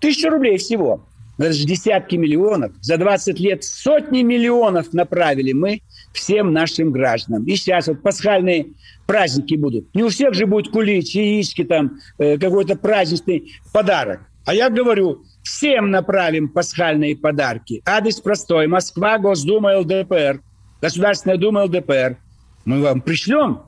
[0.00, 1.06] Тысячу рублей всего.
[1.40, 2.72] Это же десятки миллионов.
[2.82, 5.80] За 20 лет сотни миллионов направили мы
[6.12, 7.44] всем нашим гражданам.
[7.46, 8.74] И сейчас вот пасхальные
[9.06, 9.94] праздники будут.
[9.94, 14.20] Не у всех же будет кулич, яички, там, э, какой-то праздничный подарок.
[14.44, 17.80] А я говорю, всем направим пасхальные подарки.
[17.86, 18.66] Адрес простой.
[18.66, 20.42] Москва, Госдума, ЛДПР.
[20.82, 22.18] Государственная Дума, ЛДПР.
[22.66, 23.62] Мы вам пришлем.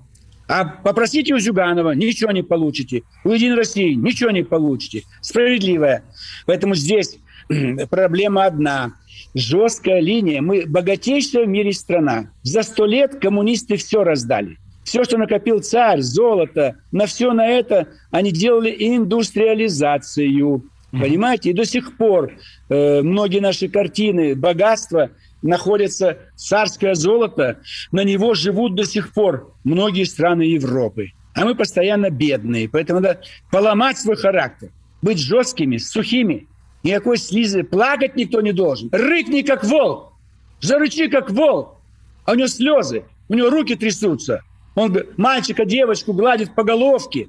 [0.46, 3.04] А попросите у Зюганова, ничего не получите.
[3.24, 5.04] У Единой России ничего не получите.
[5.22, 6.04] Справедливая.
[6.44, 7.16] Поэтому здесь
[7.90, 8.94] проблема одна.
[9.34, 10.42] Жесткая линия.
[10.42, 12.30] Мы богатейшая в мире страна.
[12.42, 14.58] За сто лет коммунисты все раздали.
[14.84, 20.64] Все, что накопил царь, золото, на все на это они делали индустриализацию.
[20.90, 21.50] Понимаете?
[21.50, 22.32] И до сих пор
[22.68, 27.60] э, многие наши картины, богатства находятся, царское золото,
[27.92, 31.12] на него живут до сих пор многие страны Европы.
[31.34, 32.68] А мы постоянно бедные.
[32.68, 34.68] Поэтому надо поломать свой характер,
[35.00, 36.46] быть жесткими, сухими.
[36.82, 37.62] Никакой слизы.
[37.62, 38.88] Плакать никто не должен.
[38.92, 40.12] Рыкни, как волк.
[40.60, 41.76] Зарычи, как волк.
[42.24, 43.04] А у него слезы.
[43.28, 44.42] У него руки трясутся.
[44.74, 47.28] Он мальчика, девочку гладит по головке.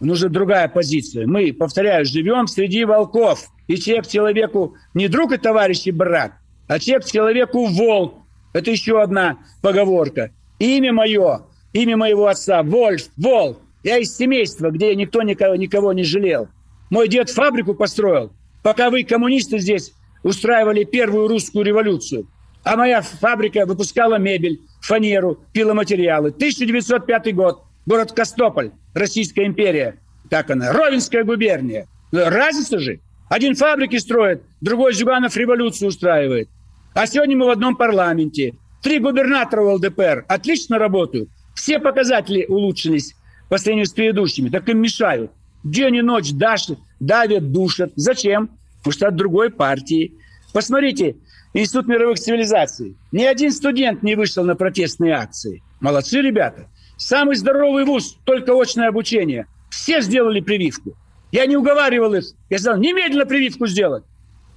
[0.00, 1.26] Нужна другая позиция.
[1.26, 3.48] Мы, повторяю, живем среди волков.
[3.66, 6.32] И человек человеку не друг и товарищ и брат,
[6.68, 8.14] а человек человеку волк.
[8.52, 10.30] Это еще одна поговорка.
[10.58, 13.58] Имя мое, имя моего отца, Вольф, волк.
[13.82, 16.48] Я из семейства, где никто никого, никого не жалел.
[16.90, 18.32] Мой дед фабрику построил,
[18.66, 19.92] пока вы, коммунисты, здесь
[20.24, 22.26] устраивали первую русскую революцию.
[22.64, 26.30] А моя фабрика выпускала мебель, фанеру, пиломатериалы.
[26.30, 27.62] 1905 год.
[27.86, 30.00] Город Костополь, Российская империя.
[30.30, 30.72] Так она.
[30.72, 31.86] Ровенская губерния.
[32.10, 32.98] Разница же.
[33.28, 36.48] Один фабрики строит, другой Зюганов революцию устраивает.
[36.92, 38.54] А сегодня мы в одном парламенте.
[38.82, 41.28] Три губернатора ЛДПР отлично работают.
[41.54, 43.14] Все показатели улучшились
[43.48, 44.48] по сравнению с предыдущими.
[44.48, 45.30] Так им мешают.
[45.62, 46.66] День и ночь дашь,
[47.00, 47.92] давят, душат.
[47.96, 48.50] Зачем?
[48.78, 50.12] Потому что от другой партии.
[50.52, 51.16] Посмотрите,
[51.58, 52.96] Институт мировых цивилизаций.
[53.12, 55.62] Ни один студент не вышел на протестные акции.
[55.80, 56.68] Молодцы ребята.
[56.98, 59.46] Самый здоровый вуз, только очное обучение.
[59.70, 60.92] Все сделали прививку.
[61.32, 62.24] Я не уговаривал их.
[62.50, 64.04] Я сказал, немедленно прививку сделать.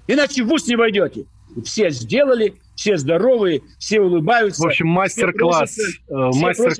[0.07, 1.23] Иначе в вуз не войдете.
[1.63, 4.63] Все сделали, все здоровые, все улыбаются.
[4.63, 5.71] В общем, мастер-класс.
[5.71, 6.73] Все, все мастер...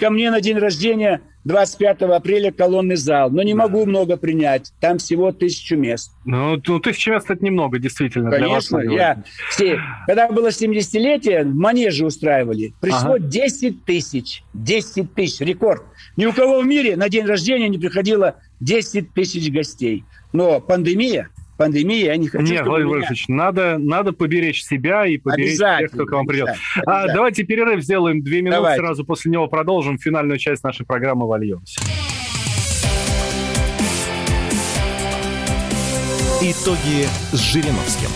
[0.00, 3.30] ко мне на день рождения 25 апреля колонный зал.
[3.30, 3.60] Но не да.
[3.60, 4.72] могу много принять.
[4.80, 6.10] Там всего тысячу мест.
[6.24, 8.30] Ну, ну тысячу мест это немного, действительно.
[8.30, 8.80] Конечно.
[8.80, 12.74] Для вас, я все, когда было 70-летие, манежи устраивали.
[12.80, 13.20] Пришло ага.
[13.20, 14.42] 10 тысяч.
[14.54, 15.40] 10 тысяч.
[15.40, 15.84] Рекорд.
[16.16, 20.04] Ни у кого в мире на день рождения не приходило 10 тысяч гостей.
[20.32, 22.44] Но пандемия, пандемия, я не хочу...
[22.44, 23.06] Нет, Владимир меня...
[23.06, 26.50] Владимирович, надо, надо поберечь себя и поберечь тех, кто к вам придет.
[26.86, 28.80] А, давайте перерыв сделаем две минуты, давайте.
[28.80, 31.80] сразу после него продолжим финальную часть нашей программы «Вольемся».
[36.42, 38.08] Итоги с Жириновским.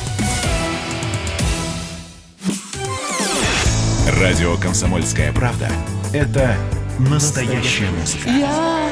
[4.21, 5.69] Радио «Комсомольская правда»—
[6.13, 6.55] это
[6.99, 8.29] настоящая музыка.
[8.29, 8.91] Я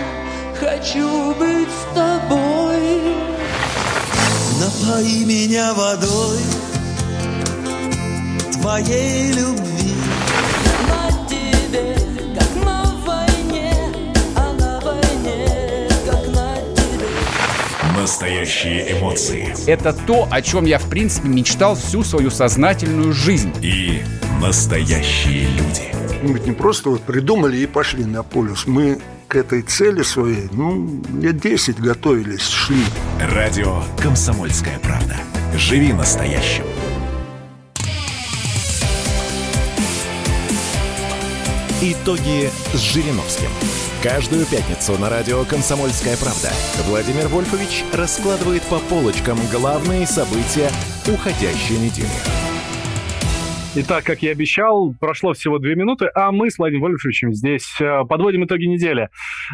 [0.59, 2.68] хочу быть с тобой.
[4.69, 6.41] Напои меня водой
[8.53, 9.95] твоей любви.
[10.87, 11.97] На тебе,
[12.39, 13.73] как на войне,
[14.37, 17.99] а на войне, как на тебе.
[17.99, 19.55] Настоящие эмоции.
[19.67, 23.55] Это то, о чем я, в принципе, мечтал всю свою сознательную жизнь.
[23.63, 24.03] И
[24.39, 25.98] настоящие люди.
[26.23, 28.67] Мы не просто вот придумали и пошли на полюс.
[28.67, 28.99] Мы
[29.29, 32.83] к этой цели своей, ну, лет 10 готовились, шли.
[33.21, 35.17] Радио «Комсомольская правда».
[35.57, 36.65] Живи настоящим.
[41.81, 43.51] Итоги с Жириновским.
[44.03, 46.51] Каждую пятницу на радио «Комсомольская правда»
[46.89, 50.71] Владимир Вольфович раскладывает по полочкам главные события
[51.07, 52.48] уходящей недели.
[53.81, 58.03] Итак, как я обещал, прошло всего две минуты, а мы с Владимиром Вольфовичем здесь э,
[58.09, 59.09] подводим итоги недели.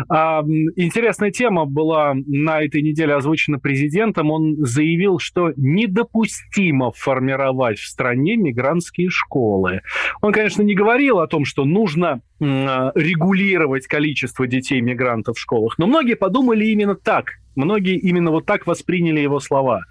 [0.08, 0.42] А,
[0.76, 4.30] интересная тема была на этой неделе озвучена президентом.
[4.30, 9.82] Он заявил, что недопустимо формировать в стране мигрантские школы.
[10.22, 16.14] Он, конечно, не говорил о том, что нужно регулировать количество детей-мигрантов в школах, но многие
[16.14, 19.85] подумали именно так– Многие именно вот так восприняли его слова.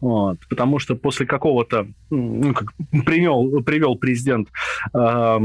[0.00, 2.72] Вот, потому что после какого-то, ну, как
[3.04, 4.48] привел, привел президент
[4.94, 5.38] э,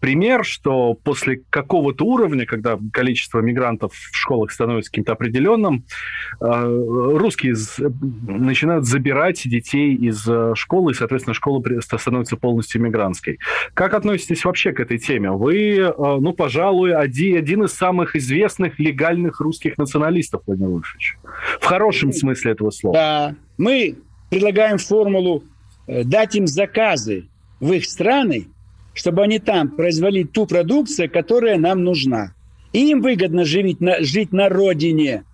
[0.00, 5.84] пример, что после какого-то уровня, когда количество мигрантов в школах становится каким-то определенным,
[6.40, 7.56] э, русские
[8.28, 13.38] начинают забирать детей из э, школы, и, соответственно, школа становится полностью мигрантской.
[13.74, 15.32] Как относитесь вообще к этой теме?
[15.32, 21.16] Вы, э, ну, пожалуй, один, один из самых известных легальных русских националистов, Владимир Владимирович.
[21.22, 21.60] Иванович.
[21.60, 22.94] В хорошем смысле этого слова.
[22.94, 23.34] Да.
[23.58, 23.98] Мы
[24.30, 25.44] предлагаем формулу
[25.86, 27.26] э, дать им заказы
[27.60, 28.48] в их страны,
[28.94, 32.34] чтобы они там производили ту продукцию, которая нам нужна.
[32.72, 35.24] И им выгодно жить на, жить на родине.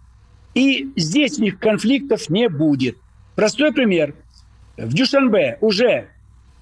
[0.55, 2.97] И здесь у них конфликтов не будет.
[3.37, 4.15] Простой пример.
[4.77, 6.09] В Дюшанбе уже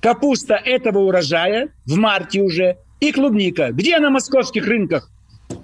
[0.01, 3.73] капуста этого урожая, в марте уже, и клубника.
[3.73, 5.11] Где на московских рынках?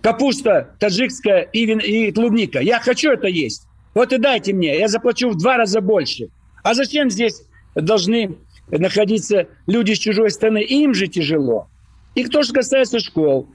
[0.00, 2.60] капуста таджикская и, вин, и клубника.
[2.60, 3.66] Я хочу это есть.
[3.94, 6.28] Вот и дайте мне, я заплачу в два раза больше.
[6.62, 7.42] А зачем здесь
[7.74, 8.36] должны
[8.70, 10.62] находиться люди с чужой страны?
[10.62, 11.68] Им же тяжело.
[12.14, 13.48] И кто же касается школ.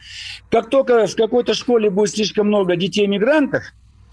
[0.49, 3.63] Как только в какой-то школе будет слишком много детей-мигрантов,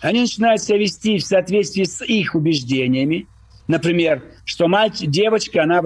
[0.01, 3.27] они начинают себя вести в соответствии с их убеждениями.
[3.67, 5.81] Например, что мать, девочка, она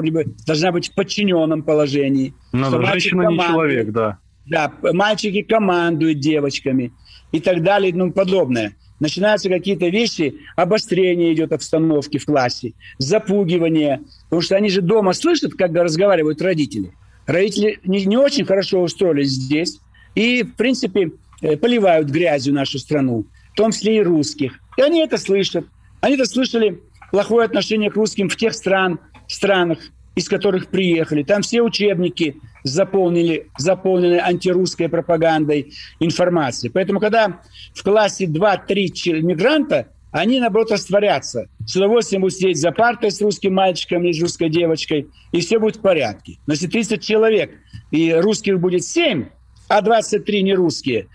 [0.46, 2.34] должна быть в подчиненном положении.
[2.52, 4.18] Но женщина не человек, да.
[4.46, 6.92] Да, мальчики командуют девочками
[7.32, 8.74] и так далее и тому подобное.
[8.98, 14.00] Начинаются какие-то вещи, обострение идет обстановки в классе, запугивание.
[14.24, 16.92] Потому что они же дома слышат, как разговаривают родители.
[17.26, 19.78] Родители не, не очень хорошо устроились здесь
[20.14, 21.12] и, в принципе,
[21.42, 24.58] э, поливают грязью нашу страну, в том числе и русских.
[24.76, 25.66] И они это слышат.
[26.00, 29.78] Они это слышали плохое отношение к русским в тех стран, странах,
[30.14, 31.22] из которых приехали.
[31.22, 36.68] Там все учебники заполнили, заполнены антирусской пропагандой информации.
[36.68, 37.40] Поэтому, когда
[37.72, 41.48] в классе 2-3 мигранта, они, наоборот, растворятся.
[41.66, 45.58] С удовольствием будут сидеть за партой с русским мальчиком или с русской девочкой, и все
[45.58, 46.38] будет в порядке.
[46.46, 47.52] Но если 30 человек,
[47.90, 49.26] и русских будет 7,
[49.68, 51.08] а 23 не русские,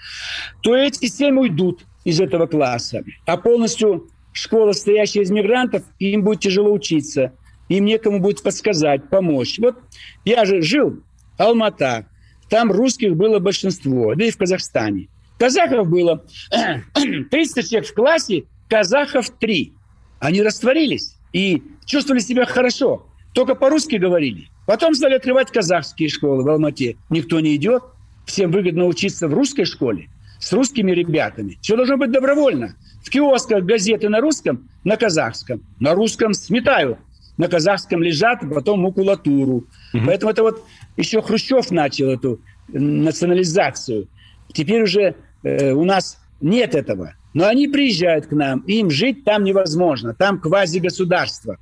[0.62, 3.04] то эти 7 уйдут из этого класса.
[3.26, 7.32] А полностью школа, состоящая из мигрантов, им будет тяжело учиться–
[7.70, 9.60] им некому будет подсказать, помочь.
[9.60, 9.78] Вот
[10.26, 11.02] я же жил
[11.38, 12.08] Алмата,
[12.50, 15.08] там русских было большинство, да и в Казахстане.
[15.40, 16.24] Казахов было
[17.32, 19.74] 300 человек в классе, казахов 3.
[20.20, 23.08] Они растворились и чувствовали себя хорошо.
[23.34, 24.50] Только по-русски говорили.
[24.68, 26.98] Потом стали открывать казахские школы в Алмате.
[27.10, 27.84] Никто не идет.
[28.26, 30.10] Всем выгодно учиться в русской школе
[30.40, 31.58] с русскими ребятами.
[31.62, 32.76] Все должно быть добровольно.
[33.04, 35.62] В киосках газеты на русском, на казахском.
[35.80, 36.98] На русском сметают
[37.38, 39.68] на казахском лежат, потом макулатуру.
[39.94, 40.04] Угу.
[40.06, 40.64] Поэтому это вот
[40.98, 44.08] еще Хрущев начал эту национализацию.
[44.52, 47.16] Теперь уже э, у нас нет этого.
[47.34, 51.58] Но они приезжают к нам, им жить там невозможно, там квази-государство.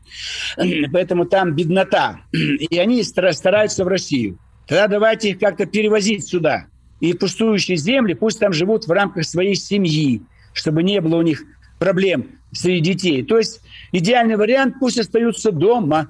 [0.91, 2.19] Поэтому там беднота.
[2.33, 4.37] И они стараются в Россию.
[4.67, 6.65] Тогда давайте их как-то перевозить сюда.
[6.99, 10.21] И пустующие земли пусть там живут в рамках своей семьи,
[10.53, 11.43] чтобы не было у них
[11.79, 13.23] проблем среди детей.
[13.23, 16.09] То есть идеальный вариант пусть остаются дома.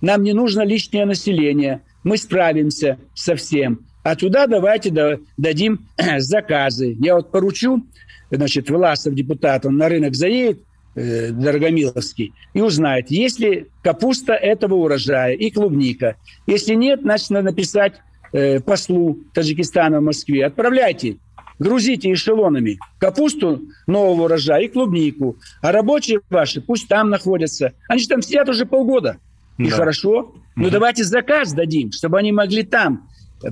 [0.00, 1.82] Нам не нужно лишнее население.
[2.04, 3.80] Мы справимся со всем.
[4.02, 5.86] А туда давайте да- дадим
[6.18, 6.96] заказы.
[7.00, 7.84] Я вот поручу,
[8.30, 10.60] значит, Власов, депутат, он на рынок заедет,
[10.94, 16.16] э, Дорогомиловский, и узнает, есть ли капуста этого урожая и клубника.
[16.46, 17.94] Если нет, значит, надо написать
[18.32, 20.46] э, послу Таджикистана в Москве.
[20.46, 21.16] Отправляйте,
[21.58, 25.36] грузите эшелонами капусту нового урожая и клубнику.
[25.62, 27.72] А рабочие ваши пусть там находятся.
[27.88, 29.18] Они же там сидят уже полгода.
[29.58, 29.76] И Да.
[29.76, 30.34] хорошо.
[30.54, 33.08] Но давайте заказ дадим, чтобы они могли там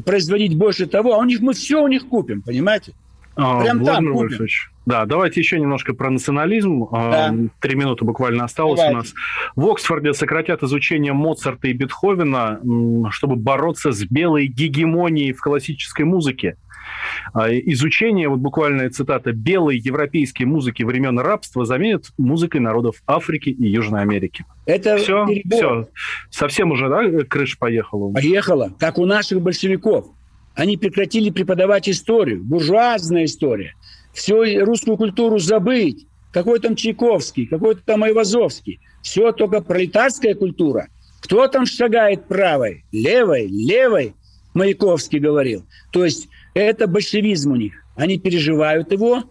[0.06, 1.14] производить больше того.
[1.14, 2.92] А у них мы все у них купим, понимаете?
[3.36, 4.28] А, Прям там Владимир купим.
[4.28, 6.84] Вольфович, да, давайте еще немножко про национализм.
[6.92, 7.34] А, Да.
[7.60, 8.94] Три минуты буквально осталось Давайте.
[8.94, 9.14] у нас.
[9.56, 12.60] В Оксфорде сократят изучение Моцарта и Бетховена,
[13.10, 16.56] чтобы бороться с белой гегемонией в классической музыке.
[17.32, 23.66] А, Изучение, вот буквальная цитата, белой европейской музыки времен рабства заменят музыкой народов Африки и
[23.66, 24.44] Южной Америки.
[24.66, 25.58] Это Все, перебор.
[25.58, 25.88] все.
[26.30, 28.12] Совсем уже, да, крыша поехала?
[28.12, 30.06] Поехала, как у наших большевиков.
[30.54, 33.74] Они прекратили преподавать историю, буржуазная история.
[34.12, 36.06] Всю русскую культуру забыть.
[36.32, 38.80] Какой там Чайковский, какой там Айвазовский.
[39.02, 40.88] Все только пролетарская культура.
[41.20, 44.14] Кто там шагает правой, левой, левой,
[44.52, 45.64] Маяковский говорил.
[45.90, 47.84] То есть это большевизм у них.
[47.96, 49.24] Они переживают его.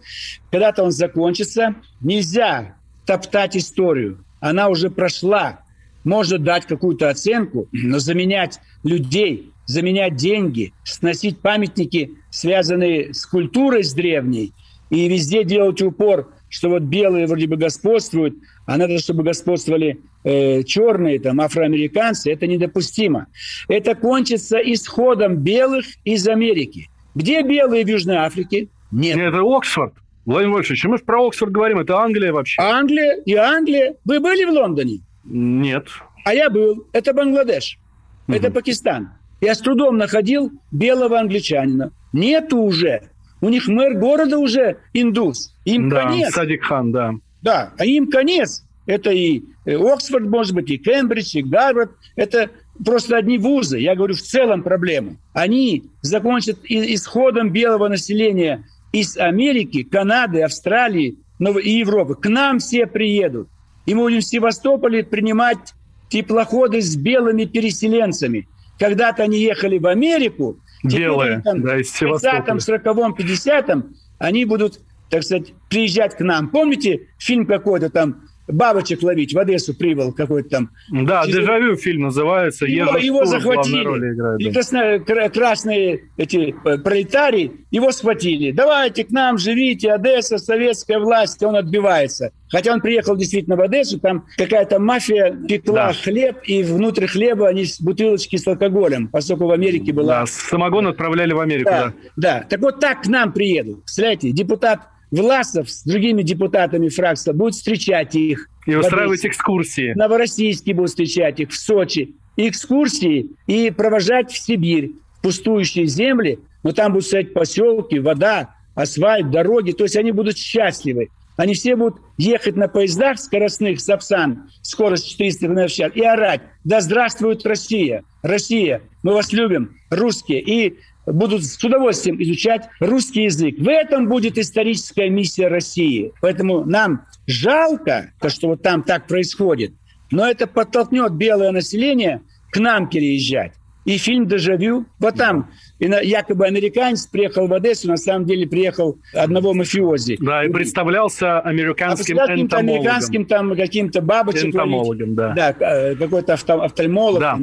[0.50, 1.76] Когда-то он закончится.
[2.00, 4.24] Нельзя топтать историю.
[4.40, 5.60] Она уже прошла.
[6.04, 13.94] Можно дать какую-то оценку, но заменять людей, заменять деньги, сносить памятники, связанные с культурой, с
[13.94, 14.52] древней,
[14.90, 20.62] и везде делать упор, что вот белые вроде бы господствуют, а надо, чтобы господствовали э,
[20.62, 23.26] черные, там, афроамериканцы, это недопустимо.
[23.68, 26.88] Это кончится исходом белых из Америки.
[27.14, 28.68] Где белые в Южной Африке?
[28.90, 29.16] Нет.
[29.18, 29.94] Это Оксфорд.
[30.24, 32.60] Владимир Вольфович, мы же про Оксфорд говорим, это Англия вообще.
[32.62, 33.96] Англия и Англия.
[34.04, 35.00] Вы были в Лондоне?
[35.24, 35.88] Нет.
[36.24, 36.86] А я был.
[36.92, 37.78] Это Бангладеш.
[38.26, 39.10] Это Пакистан.
[39.40, 41.92] Я с трудом находил белого англичанина.
[42.12, 43.10] Нету уже.
[43.40, 45.54] У них мэр города уже индус.
[45.66, 46.32] Им да, конец.
[46.32, 47.12] Садик Хан, да.
[47.42, 48.64] Да, а им конец.
[48.86, 51.90] Это и э, Оксфорд, может быть, и Кембридж, и Гарвард.
[52.16, 52.50] Это
[52.84, 53.78] просто одни вузы.
[53.78, 55.16] Я говорю, в целом проблема.
[55.32, 62.14] Они закончат исходом белого населения из Америки, Канады, Австралии и Европы.
[62.14, 63.48] К нам все приедут.
[63.86, 65.74] И мы будем в Севастополе принимать
[66.08, 68.48] теплоходы с белыми переселенцами.
[68.78, 70.58] Когда-то они ехали в Америку.
[70.82, 72.78] Белые, там да, из в 30-м, Севастополя.
[72.78, 76.48] 40-м, 50-м они будут, так сказать, приезжать к нам.
[76.50, 80.70] Помните фильм какой-то там «Бабочек ловить» в Одессу прибыл какой-то там.
[80.90, 82.66] Да, Через- «Дежавю» фильм называется.
[82.66, 83.82] Его, его захватили.
[83.84, 84.50] роли играет, И да.
[84.52, 88.50] красно- кра- красные эти э, пролетарии его схватили.
[88.52, 91.42] Давайте к нам, живите, Одесса, советская власть.
[91.42, 92.30] Он отбивается.
[92.50, 95.92] Хотя он приехал действительно в Одессу, там какая-то мафия пекла Да.
[95.92, 100.20] хлеб, и внутрь хлеба они с бутылочки с алкоголем, поскольку в Америке была...
[100.20, 101.84] Да, самогон отправляли в Америку, да.
[102.16, 102.46] Да, да.
[102.48, 103.80] Так вот так к нам приедут.
[103.84, 104.80] Представляете, депутат
[105.10, 108.48] Власов с другими депутатами фракции будет встречать их.
[108.66, 109.92] И устраивать экскурсии.
[109.94, 112.14] Новороссийский будет встречать их в Сочи.
[112.36, 116.40] Экскурсии и провожать в Сибирь, в пустующие земли.
[116.62, 119.72] Но там будут стоять поселки, вода, асфальт, дороги.
[119.72, 121.10] То есть они будут счастливы.
[121.36, 126.42] Они все будут ехать на поездах скоростных Сапсан, скорость 400 км в час, и орать.
[126.62, 128.04] Да здравствует Россия!
[128.22, 128.82] Россия!
[129.02, 130.40] Мы вас любим, русские!
[130.40, 133.56] И будут с удовольствием изучать русский язык.
[133.58, 136.12] В этом будет историческая миссия России.
[136.20, 139.72] Поэтому нам жалко, то, что вот там так происходит,
[140.10, 143.52] но это подтолкнет белое население к нам переезжать.
[143.84, 148.98] И фильм «Дежавю», вот там и якобы американец приехал в Одессу, на самом деле приехал
[149.12, 150.16] одного мафиози.
[150.20, 155.32] Да, и представлялся А американским представляете, каким-то американским там каким-то бабочек Энтомологом, да.
[155.34, 157.20] Да, э, какой-то офтальмолог.
[157.20, 157.38] Да,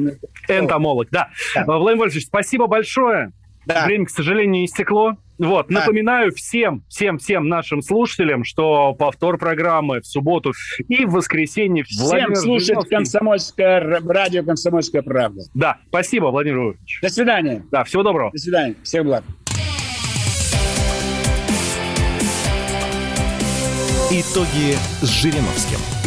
[0.48, 1.28] энтомолог, да.
[1.54, 1.64] Да.
[1.64, 3.32] Владимир Вольфович, спасибо большое.
[3.66, 3.84] Да.
[3.86, 5.14] Время, к сожалению, истекло.
[5.38, 5.80] Вот, Да.
[5.80, 10.52] напоминаю всем, всем, всем нашим слушателям, что повтор программы в субботу
[10.88, 11.82] и в воскресенье.
[11.84, 12.94] Всем Владимир слушать Жириновский.
[12.96, 15.42] комсомольское радио «Комсомольская правда».
[15.54, 17.00] Да, спасибо, Владимир Вольфович.
[17.02, 17.64] До свидания.
[17.72, 18.30] Да, всего доброго.
[18.32, 18.76] До свидания.
[18.82, 19.24] Всех благ.
[24.10, 26.01] Итоги с Жириновским.